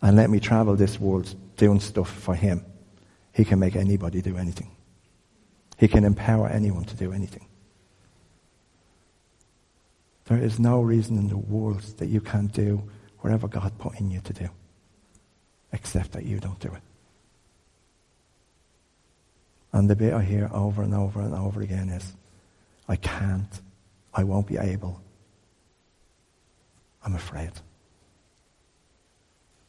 and 0.00 0.16
let 0.16 0.30
me 0.30 0.40
travel 0.40 0.74
this 0.74 0.98
world 0.98 1.34
doing 1.56 1.80
stuff 1.80 2.10
for 2.10 2.34
Him, 2.34 2.64
He 3.32 3.44
can 3.44 3.58
make 3.58 3.76
anybody 3.76 4.22
do 4.22 4.36
anything. 4.36 4.70
He 5.78 5.88
can 5.88 6.04
empower 6.04 6.48
anyone 6.48 6.84
to 6.84 6.96
do 6.96 7.12
anything. 7.12 7.46
There 10.26 10.38
is 10.38 10.58
no 10.58 10.80
reason 10.80 11.18
in 11.18 11.28
the 11.28 11.36
world 11.36 11.82
that 11.98 12.06
you 12.06 12.20
can't 12.20 12.52
do 12.52 12.82
whatever 13.20 13.48
God 13.48 13.76
put 13.78 14.00
in 14.00 14.10
you 14.10 14.20
to 14.20 14.32
do, 14.32 14.48
except 15.72 16.12
that 16.12 16.24
you 16.24 16.40
don't 16.40 16.58
do 16.58 16.68
it. 16.68 16.82
And 19.72 19.90
the 19.90 19.96
bit 19.96 20.14
I 20.14 20.22
hear 20.22 20.48
over 20.52 20.82
and 20.82 20.94
over 20.94 21.20
and 21.20 21.34
over 21.34 21.60
again 21.60 21.90
is, 21.90 22.14
I 22.88 22.96
can't, 22.96 23.60
I 24.14 24.24
won't 24.24 24.46
be 24.46 24.56
able, 24.56 25.01
I'm 27.04 27.14
afraid. 27.14 27.52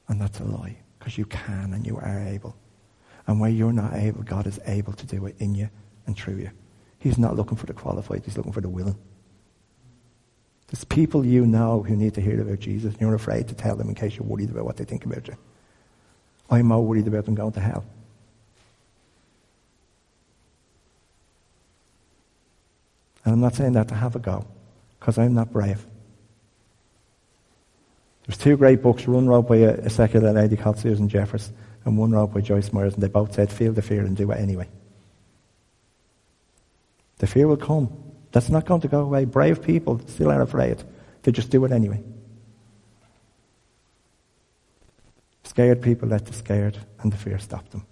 And 0.08 0.20
that's 0.22 0.40
a 0.40 0.44
lie, 0.44 0.78
because 1.00 1.18
you 1.18 1.26
can 1.26 1.74
and 1.74 1.86
you 1.86 1.98
are 1.98 2.20
able. 2.28 2.56
And 3.26 3.40
where 3.40 3.50
you're 3.50 3.74
not 3.74 3.94
able, 3.94 4.24
God 4.24 4.48
is 4.48 4.60
able 4.66 4.94
to 4.94 5.06
do 5.06 5.26
it 5.26 5.36
in 5.40 5.56
you 5.56 5.70
and 6.06 6.16
through 6.16 6.38
you. 6.38 6.52
He's 7.00 7.18
not 7.18 7.36
looking 7.36 7.58
for 7.58 7.66
the 7.66 7.74
qualified, 7.74 8.24
he's 8.26 8.38
looking 8.38 8.52
for 8.52 8.62
the 8.62 8.70
willing. 8.70 8.98
There's 10.68 10.84
people 10.84 11.26
you 11.26 11.46
know 11.46 11.84
who 11.84 11.96
need 11.96 12.16
to 12.16 12.22
hear 12.22 12.42
about 12.42 12.60
Jesus, 12.60 12.94
and 12.94 13.02
you're 13.02 13.14
afraid 13.14 13.48
to 13.50 13.54
tell 13.54 13.76
them 13.76 13.90
in 13.90 13.96
case 13.96 14.16
you're 14.16 14.26
worried 14.26 14.50
about 14.50 14.66
what 14.66 14.78
they 14.78 14.86
think 14.86 15.06
about 15.06 15.28
you. 15.28 15.38
I'm 16.50 16.68
more 16.68 16.84
worried 16.84 17.08
about 17.08 17.26
them 17.26 17.36
going 17.36 17.54
to 17.54 17.60
hell. 17.60 17.86
And 23.26 23.34
I'm 23.34 23.40
not 23.40 23.56
saying 23.56 23.74
that 23.74 23.88
to 23.88 23.96
have 23.96 24.16
a 24.16 24.20
go, 24.20 24.46
because 25.00 25.18
I'm 25.18 25.34
not 25.34 25.52
brave. 25.52 25.86
There's 28.26 28.38
two 28.38 28.56
great 28.56 28.82
books, 28.82 29.06
one 29.06 29.28
wrote 29.28 29.48
by 29.48 29.58
a, 29.58 29.90
secular 29.90 30.32
lady 30.32 30.56
called 30.56 30.80
Susan 30.80 31.10
Jeffers, 31.10 31.52
and 31.84 31.98
one 31.98 32.12
wrote 32.12 32.34
by 32.34 32.42
Joyce 32.42 32.72
Myers, 32.72 32.94
and 32.94 33.04
they 33.04 33.08
both 33.08 33.34
said, 33.34 33.52
feel 33.52 33.74
the 33.74 33.82
fear 33.82 34.06
and 34.06 34.16
do 34.16 34.32
it 34.32 34.40
anyway. 34.40 34.70
The 37.18 37.28
fear 37.28 37.48
will 37.48 37.58
come. 37.58 37.90
That's 38.32 38.50
not 38.50 38.66
going 38.66 38.82
to 38.82 38.88
go 38.88 39.02
away. 39.02 39.26
Brave 39.26 39.62
people 39.62 40.02
still 40.08 40.32
are 40.32 40.42
afraid. 40.42 40.82
They 41.24 41.32
just 41.32 41.50
do 41.50 41.64
it 41.66 41.72
anyway. 41.72 42.02
Scared 45.44 45.82
people 45.82 46.08
let 46.08 46.26
the 46.26 46.34
scared 46.34 46.78
and 47.00 47.12
the 47.12 47.18
fear 47.18 47.38
stop 47.40 47.70
them. 47.70 47.86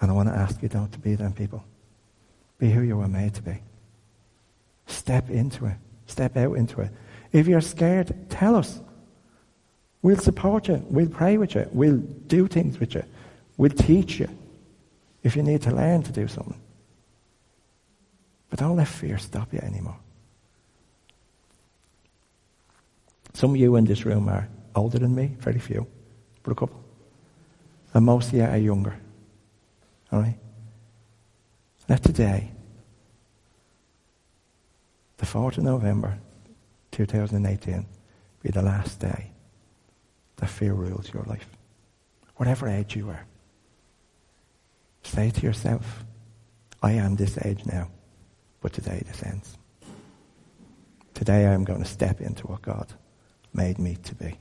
And 0.00 0.10
I 0.10 0.14
want 0.14 0.28
to 0.28 0.34
ask 0.34 0.62
you 0.62 0.68
don't 0.68 0.92
to 0.92 0.98
be 0.98 1.14
them 1.14 1.32
people. 1.32 1.64
Be 2.58 2.70
who 2.70 2.82
you 2.82 2.96
were 2.96 3.08
made 3.08 3.34
to 3.34 3.42
be. 3.42 3.60
Step 4.86 5.30
into 5.30 5.66
it. 5.66 5.76
Step 6.06 6.36
out 6.36 6.54
into 6.56 6.80
it. 6.80 6.90
If 7.36 7.46
you're 7.46 7.60
scared, 7.60 8.30
tell 8.30 8.56
us. 8.56 8.80
We'll 10.00 10.16
support 10.16 10.68
you. 10.68 10.82
We'll 10.88 11.10
pray 11.10 11.36
with 11.36 11.54
you. 11.54 11.68
We'll 11.70 11.98
do 11.98 12.48
things 12.48 12.80
with 12.80 12.94
you. 12.94 13.02
We'll 13.58 13.72
teach 13.72 14.18
you 14.18 14.30
if 15.22 15.36
you 15.36 15.42
need 15.42 15.60
to 15.62 15.70
learn 15.70 16.02
to 16.04 16.12
do 16.12 16.28
something. 16.28 16.58
But 18.48 18.60
don't 18.60 18.76
let 18.76 18.88
fear 18.88 19.18
stop 19.18 19.52
you 19.52 19.58
anymore. 19.58 19.98
Some 23.34 23.50
of 23.50 23.56
you 23.58 23.76
in 23.76 23.84
this 23.84 24.06
room 24.06 24.30
are 24.30 24.48
older 24.74 24.98
than 24.98 25.14
me, 25.14 25.36
very 25.38 25.58
few, 25.58 25.86
but 26.42 26.52
a 26.52 26.54
couple. 26.54 26.82
And 27.92 28.06
most 28.06 28.28
of 28.28 28.34
you 28.36 28.44
are 28.44 28.56
younger. 28.56 28.98
All 30.10 30.20
right? 30.20 30.38
Let 31.86 32.02
today, 32.02 32.50
the 35.18 35.26
4th 35.26 35.58
of 35.58 35.64
November 35.64 36.18
2018, 36.96 37.86
be 38.42 38.50
the 38.50 38.62
last 38.62 39.00
day 39.00 39.30
that 40.36 40.48
fear 40.48 40.72
rules 40.72 41.12
your 41.12 41.24
life. 41.24 41.46
Whatever 42.36 42.68
age 42.68 42.96
you 42.96 43.10
are. 43.10 43.26
Say 45.02 45.30
to 45.30 45.40
yourself, 45.42 46.04
I 46.82 46.92
am 46.92 47.16
this 47.16 47.38
age 47.44 47.66
now. 47.66 47.88
But 48.62 48.72
today 48.72 49.02
this 49.06 49.22
ends. 49.22 49.58
Today 51.12 51.46
I'm 51.46 51.64
going 51.64 51.82
to 51.82 51.88
step 51.88 52.20
into 52.20 52.46
what 52.46 52.62
God 52.62 52.86
made 53.52 53.78
me 53.78 53.96
to 54.04 54.14
be. 54.14 54.38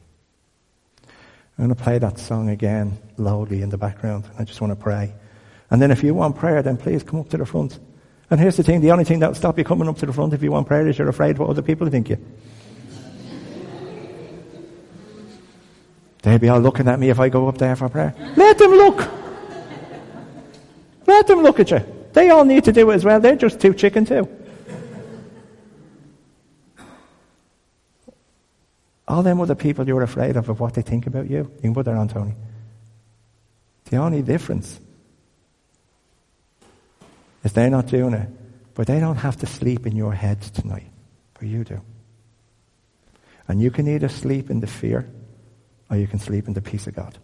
I'm 1.57 1.65
going 1.65 1.69
to 1.69 1.83
play 1.83 1.99
that 1.99 2.19
song 2.19 2.49
again 2.49 2.97
loudly 3.17 3.61
in 3.61 3.69
the 3.69 3.77
background. 3.77 4.25
I 4.39 4.45
just 4.45 4.61
want 4.61 4.71
to 4.71 4.81
pray. 4.81 5.13
And 5.69 5.81
then 5.81 5.91
if 5.91 6.03
you 6.03 6.13
want 6.13 6.37
prayer, 6.37 6.61
then 6.61 6.77
please 6.77 7.03
come 7.03 7.19
up 7.19 7.29
to 7.29 7.37
the 7.37 7.45
front. 7.45 7.79
And 8.29 8.39
here's 8.39 8.57
the 8.57 8.63
thing, 8.63 8.81
the 8.81 8.91
only 8.91 9.03
thing 9.03 9.19
that'll 9.19 9.35
stop 9.35 9.57
you 9.57 9.63
coming 9.63 9.87
up 9.87 9.97
to 9.97 10.05
the 10.05 10.13
front 10.13 10.33
if 10.33 10.41
you 10.41 10.51
want 10.51 10.67
prayer 10.67 10.87
is 10.87 10.97
you're 10.97 11.09
afraid 11.09 11.37
what 11.37 11.49
other 11.49 11.61
people 11.61 11.87
think 11.89 12.09
you. 12.09 12.17
They'll 16.25 16.39
be 16.39 16.49
all 16.49 16.59
looking 16.59 16.87
at 16.87 16.99
me 16.99 17.11
if 17.11 17.19
I 17.19 17.29
go 17.29 17.47
up 17.47 17.59
there 17.59 17.75
for 17.75 17.87
prayer. 17.87 18.15
Let 18.35 18.57
them 18.57 18.71
look. 18.71 19.07
Let 21.05 21.27
them 21.27 21.43
look 21.43 21.59
at 21.59 21.69
you. 21.69 21.85
They 22.13 22.31
all 22.31 22.43
need 22.43 22.63
to 22.63 22.71
do 22.71 22.89
it 22.89 22.95
as 22.95 23.05
well. 23.05 23.19
They're 23.19 23.35
just 23.35 23.59
too 23.59 23.75
chicken 23.75 24.05
too. 24.05 24.27
All 29.07 29.21
them 29.21 29.39
other 29.39 29.53
people 29.53 29.87
you're 29.87 30.01
afraid 30.01 30.35
of, 30.35 30.49
of 30.49 30.59
what 30.59 30.73
they 30.73 30.81
think 30.81 31.05
about 31.05 31.29
you. 31.29 31.37
You 31.57 31.61
can 31.61 31.75
put 31.75 31.85
that 31.85 31.95
on, 31.95 32.07
Tony. 32.07 32.33
The 33.91 33.97
only 33.97 34.23
difference 34.23 34.79
is 37.43 37.53
they're 37.53 37.69
not 37.69 37.85
doing 37.85 38.15
it, 38.15 38.29
but 38.73 38.87
they 38.87 38.99
don't 38.99 39.17
have 39.17 39.37
to 39.37 39.45
sleep 39.45 39.85
in 39.85 39.95
your 39.95 40.13
head 40.13 40.41
tonight, 40.41 40.87
but 41.35 41.43
you 41.43 41.63
do. 41.63 41.81
And 43.47 43.61
you 43.61 43.69
can 43.69 43.87
either 43.87 44.09
sleep 44.09 44.49
in 44.49 44.59
the 44.59 44.65
fear 44.65 45.07
or 45.89 45.97
you 45.97 46.07
can 46.07 46.19
sleep 46.19 46.47
in 46.47 46.53
the 46.53 46.61
peace 46.61 46.87
of 46.87 46.95
God. 46.95 47.17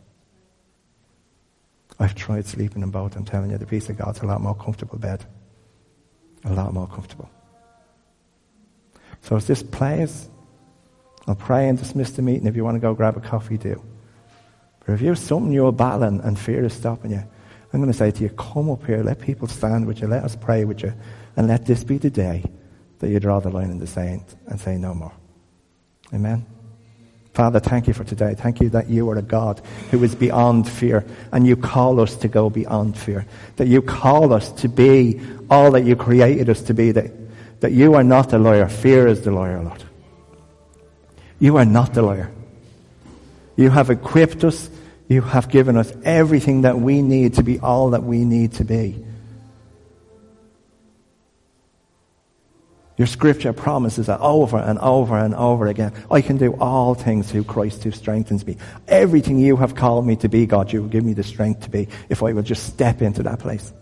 I've 2.00 2.16
tried 2.16 2.46
sleeping 2.46 2.82
in 2.82 2.90
both. 2.90 3.16
I'm 3.16 3.26
telling 3.26 3.52
you, 3.52 3.58
the 3.58 3.66
peace 3.66 3.90
of 3.90 3.98
God's 3.98 4.22
a 4.22 4.26
lot 4.26 4.42
more 4.42 4.56
comfortable 4.56 4.98
bed. 4.98 5.24
A 6.46 6.54
lot 6.54 6.74
more 6.74 6.88
comfortable. 6.88 7.30
So 9.22 9.36
as 9.36 9.46
this 9.46 9.62
plays, 9.62 10.30
I'll 11.28 11.36
pray 11.36 11.70
and 11.70 11.78
dismiss 11.78 12.12
the 12.12 12.24
meeting. 12.24 12.48
If 12.48 12.56
you 12.56 12.64
want 12.64 12.76
to 12.76 12.80
go 12.80 12.96
grab 12.96 13.18
a 13.18 13.20
coffee, 13.20 13.58
do. 13.58 13.82
But 14.86 14.94
if 14.94 15.02
you're 15.02 15.16
something 15.16 15.52
you're 15.52 15.72
battling 15.72 16.22
and 16.22 16.38
fear 16.40 16.66
is 16.66 16.74
stopping 16.74 17.12
you, 17.12 17.24
I'm 17.74 17.80
going 17.80 17.92
to 17.92 17.98
say 17.98 18.12
to 18.12 18.24
you, 18.24 18.30
come 18.30 18.70
up 18.70 18.86
here, 18.86 19.04
let 19.04 19.20
people 19.20 19.48
stand 19.48 19.86
with 19.86 20.02
you, 20.02 20.08
let 20.08 20.24
us 20.24 20.36
pray 20.36 20.66
with 20.66 20.82
you, 20.82 20.94
and 21.38 21.48
let 21.48 21.66
this 21.66 21.84
be 21.84 21.98
the 21.98 22.10
day 22.10 22.44
that 23.00 23.10
you 23.10 23.20
draw 23.20 23.40
the 23.40 23.50
line 23.50 23.70
in 23.70 23.80
the 23.80 23.88
sand 23.88 24.24
and 24.48 24.60
say 24.60 24.78
no 24.78 24.94
more. 24.94 25.14
Amen. 26.14 26.46
Father, 27.34 27.62
thank 27.62 27.88
you 27.88 27.94
for 27.94 28.04
today. 28.04 28.36
Thank 28.36 28.60
you 28.60 28.70
that 28.70 28.90
you 28.90 29.10
are 29.10 29.18
a 29.18 29.22
God 29.22 29.62
who 29.90 30.04
is 30.04 30.16
beyond 30.16 30.70
fear 30.70 31.06
and 31.32 31.48
you 31.48 31.56
call 31.56 32.02
us 32.02 32.16
to 32.18 32.28
go 32.28 32.50
beyond 32.50 32.98
fear. 32.98 33.26
That 33.56 33.68
you 33.68 33.82
call 33.82 34.34
us 34.34 34.52
to 34.54 34.68
be 34.68 35.22
all 35.50 35.72
that 35.72 35.86
you 35.86 35.96
created 35.96 36.50
us 36.50 36.62
to 36.64 36.74
be. 36.74 36.92
That, 36.92 37.12
that 37.62 37.72
you 37.72 37.94
are 37.94 38.04
not 38.04 38.30
the 38.30 38.40
lawyer. 38.40 38.68
Fear 38.68 39.08
is 39.08 39.22
the 39.22 39.32
lawyer, 39.32 39.62
Lord. 39.64 39.84
You 41.40 41.56
are 41.58 41.66
not 41.66 41.94
the 41.94 42.02
lawyer. 42.02 42.30
You 43.56 43.70
have 43.70 43.90
equipped 43.90 44.44
us. 44.44 44.70
You 45.08 45.22
have 45.22 45.50
given 45.50 45.78
us 45.78 45.92
everything 46.04 46.62
that 46.62 46.80
we 46.80 47.02
need 47.02 47.36
to 47.36 47.44
be 47.44 47.60
all 47.60 47.92
that 47.92 48.04
we 48.04 48.26
need 48.26 48.54
to 48.54 48.66
be. 48.66 49.04
Your 53.02 53.08
scripture 53.08 53.52
promises 53.52 54.06
that 54.06 54.20
over 54.20 54.60
and 54.60 54.78
over 54.78 55.18
and 55.18 55.34
over 55.34 55.66
again. 55.66 55.92
I 56.12 56.22
can 56.22 56.38
do 56.38 56.56
all 56.60 56.94
things 56.94 57.32
through 57.32 57.46
Christ 57.46 57.84
who 57.84 57.90
strengthens 57.90 58.46
me. 58.46 58.58
Everything 58.88 59.40
you 59.40 59.58
have 59.58 59.74
called 59.74 60.06
me 60.06 60.18
to 60.18 60.30
be, 60.30 60.46
God, 60.46 60.72
you 60.72 60.84
will 60.84 60.88
give 60.88 61.04
me 61.04 61.14
the 61.14 61.24
strength 61.24 61.62
to 61.62 61.72
be 61.72 61.88
if 62.10 62.22
I 62.22 62.34
will 62.34 62.44
just 62.44 62.68
step 62.68 63.02
into 63.02 63.24
that 63.24 63.40
place. 63.40 63.74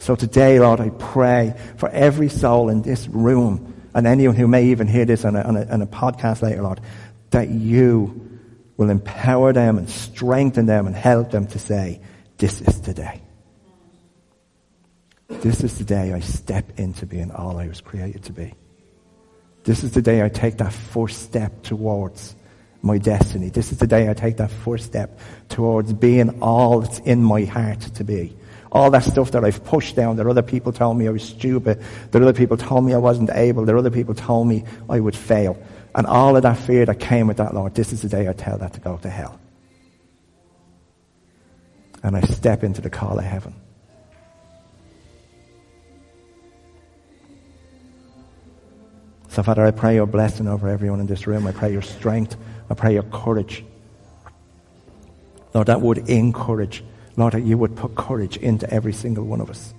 So 0.00 0.16
today, 0.16 0.60
Lord, 0.60 0.80
I 0.80 0.90
pray 0.90 1.54
for 1.78 1.88
every 1.88 2.28
soul 2.28 2.68
in 2.68 2.82
this 2.82 3.08
room 3.08 3.74
and 3.94 4.06
anyone 4.06 4.36
who 4.36 4.46
may 4.46 4.66
even 4.66 4.86
hear 4.86 5.06
this 5.06 5.24
on 5.24 5.34
a, 5.34 5.40
on 5.40 5.56
a, 5.56 5.64
on 5.72 5.80
a 5.80 5.86
podcast 5.86 6.42
later, 6.42 6.60
Lord, 6.60 6.82
that 7.30 7.48
you 7.48 8.38
will 8.76 8.90
empower 8.90 9.54
them 9.54 9.78
and 9.78 9.88
strengthen 9.88 10.66
them 10.66 10.86
and 10.86 10.94
help 10.94 11.30
them 11.30 11.46
to 11.46 11.58
say, 11.58 12.02
this 12.36 12.60
is 12.60 12.80
today. 12.80 13.22
This 15.28 15.64
is 15.64 15.78
the 15.78 15.84
day 15.84 16.12
I 16.12 16.20
step 16.20 16.78
into 16.78 17.06
being 17.06 17.30
all 17.30 17.58
I 17.58 17.66
was 17.66 17.80
created 17.80 18.24
to 18.24 18.32
be. 18.32 18.54
This 19.64 19.82
is 19.82 19.92
the 19.92 20.02
day 20.02 20.22
I 20.22 20.28
take 20.28 20.58
that 20.58 20.72
first 20.72 21.22
step 21.22 21.62
towards 21.62 22.36
my 22.82 22.98
destiny. 22.98 23.48
This 23.48 23.72
is 23.72 23.78
the 23.78 23.86
day 23.86 24.08
I 24.08 24.14
take 24.14 24.36
that 24.36 24.50
first 24.50 24.86
step 24.86 25.18
towards 25.48 25.92
being 25.92 26.40
all 26.40 26.80
that's 26.80 27.00
in 27.00 27.22
my 27.22 27.44
heart 27.44 27.80
to 27.80 28.04
be. 28.04 28.36
All 28.70 28.90
that 28.92 29.02
stuff 29.02 29.32
that 29.32 29.44
I've 29.44 29.64
pushed 29.64 29.96
down, 29.96 30.16
that 30.16 30.26
other 30.26 30.42
people 30.42 30.72
told 30.72 30.96
me 30.96 31.08
I 31.08 31.10
was 31.10 31.24
stupid, 31.24 31.82
that 32.12 32.22
other 32.22 32.32
people 32.32 32.56
told 32.56 32.84
me 32.84 32.94
I 32.94 32.98
wasn't 32.98 33.30
able, 33.30 33.64
that 33.64 33.74
other 33.74 33.90
people 33.90 34.14
told 34.14 34.46
me 34.46 34.64
I 34.88 35.00
would 35.00 35.16
fail. 35.16 35.60
And 35.94 36.06
all 36.06 36.36
of 36.36 36.42
that 36.42 36.58
fear 36.58 36.84
that 36.86 37.00
came 37.00 37.26
with 37.26 37.38
that, 37.38 37.54
Lord, 37.54 37.74
this 37.74 37.92
is 37.92 38.02
the 38.02 38.08
day 38.08 38.28
I 38.28 38.32
tell 38.32 38.58
that 38.58 38.74
to 38.74 38.80
go 38.80 38.98
to 38.98 39.10
hell. 39.10 39.40
And 42.02 42.16
I 42.16 42.20
step 42.20 42.62
into 42.62 42.80
the 42.80 42.90
call 42.90 43.18
of 43.18 43.24
heaven. 43.24 43.54
So, 49.36 49.42
Father, 49.42 49.66
I 49.66 49.70
pray 49.70 49.96
your 49.96 50.06
blessing 50.06 50.48
over 50.48 50.66
everyone 50.66 50.98
in 50.98 51.06
this 51.06 51.26
room. 51.26 51.46
I 51.46 51.52
pray 51.52 51.70
your 51.70 51.82
strength. 51.82 52.38
I 52.70 52.74
pray 52.74 52.94
your 52.94 53.02
courage. 53.02 53.66
Lord, 55.52 55.66
that 55.66 55.82
would 55.82 56.08
encourage. 56.08 56.82
Lord, 57.18 57.34
that 57.34 57.42
you 57.42 57.58
would 57.58 57.76
put 57.76 57.94
courage 57.96 58.38
into 58.38 58.66
every 58.72 58.94
single 58.94 59.24
one 59.24 59.42
of 59.42 59.50
us 59.50 59.74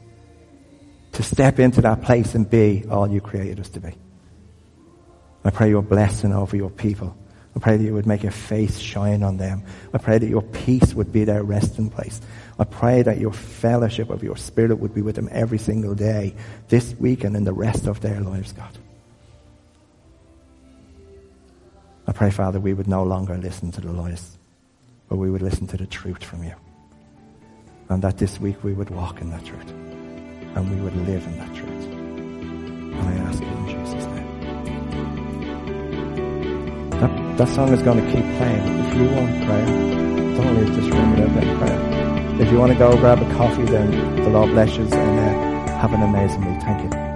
to 1.14 1.24
step 1.24 1.58
into 1.58 1.82
that 1.82 2.04
place 2.04 2.36
and 2.36 2.48
be 2.48 2.84
all 2.92 3.10
you 3.10 3.20
created 3.20 3.60
us 3.60 3.70
to 3.70 3.80
be. 3.80 3.96
I 5.44 5.50
pray 5.50 5.70
your 5.70 5.82
blessing 5.82 6.34
over 6.34 6.56
your 6.56 6.70
people. 6.70 7.18
I 7.56 7.60
pray 7.60 7.78
that 7.78 7.84
you 7.84 7.96
would 7.96 8.06
make 8.06 8.22
your 8.22 8.34
face 8.34 8.78
shine 8.78 9.24
on 9.24 9.38
them. 9.38 9.64
I 9.92 9.98
pray 9.98 10.20
that 10.20 10.30
your 10.30 10.44
peace 10.44 10.94
would 10.94 11.12
be 11.12 11.24
their 11.24 11.42
resting 11.42 11.90
place. 11.90 12.22
I 12.60 12.64
pray 12.64 13.02
that 13.02 13.18
your 13.18 13.34
fellowship 13.34 14.12
of 14.12 14.22
your 14.22 14.38
spirit 14.38 14.78
would 14.78 14.94
be 14.94 15.02
with 15.02 15.16
them 15.16 15.30
every 15.32 15.58
single 15.58 15.96
day, 15.96 16.36
this 16.68 16.94
week 17.00 17.24
and 17.24 17.36
in 17.36 17.44
the 17.44 17.54
rest 17.54 17.88
of 17.88 18.02
their 18.02 18.22
lives, 18.22 18.54
God. 18.54 18.78
I 22.08 22.14
pray, 22.14 22.32
Father, 22.32 22.60
we 22.60 22.74
would 22.74 22.88
no 22.88 23.04
longer 23.04 23.38
listen 23.38 23.72
to 23.74 23.82
the 23.82 23.92
lies, 23.92 24.38
but 25.10 25.18
we 25.18 25.30
would 25.30 25.42
listen 25.42 25.68
to 25.68 25.78
the 25.78 25.86
truth 25.86 26.24
from 26.24 26.44
you. 26.44 26.56
And 27.90 28.02
that 28.02 28.18
this 28.18 28.40
week 28.40 28.64
we 28.64 28.72
would 28.74 28.90
walk 28.90 29.20
in 29.20 29.30
that 29.32 29.44
truth. 29.46 29.70
And 30.56 30.70
we 30.74 30.82
would 30.82 30.96
live 31.06 31.26
in 31.26 31.38
that 31.38 31.54
truth. 31.54 31.86
And 31.86 32.96
I 32.96 33.14
ask 33.28 33.42
you 33.42 33.48
in 33.48 33.68
Jesus' 33.68 34.06
name. 34.06 34.40
That, 36.92 37.38
that 37.38 37.48
song 37.50 37.74
is 37.74 37.82
going 37.84 38.00
to 38.00 38.06
keep 38.06 38.24
playing. 38.38 38.80
If 38.86 38.96
you 38.96 39.10
want 39.16 39.46
prayer, 39.46 39.66
don't 40.38 40.56
leave 40.58 40.76
this 40.76 40.86
room 40.86 41.12
without 41.12 41.34
that 41.36 41.58
prayer. 41.60 42.42
If 42.42 42.52
you 42.52 42.58
want 42.58 42.72
to 42.72 42.78
go 42.78 42.96
grab 42.98 43.22
a 43.22 43.36
coffee, 43.36 43.66
then 43.66 43.92
the 44.24 44.30
Lord 44.30 44.52
bless 44.52 44.78
you 44.78 44.84
and 44.84 44.94
uh, 44.94 45.78
have 45.78 45.92
an 45.94 46.02
amazing 46.04 46.46
week. 46.46 46.62
Thank 46.62 46.94
you. 46.94 47.07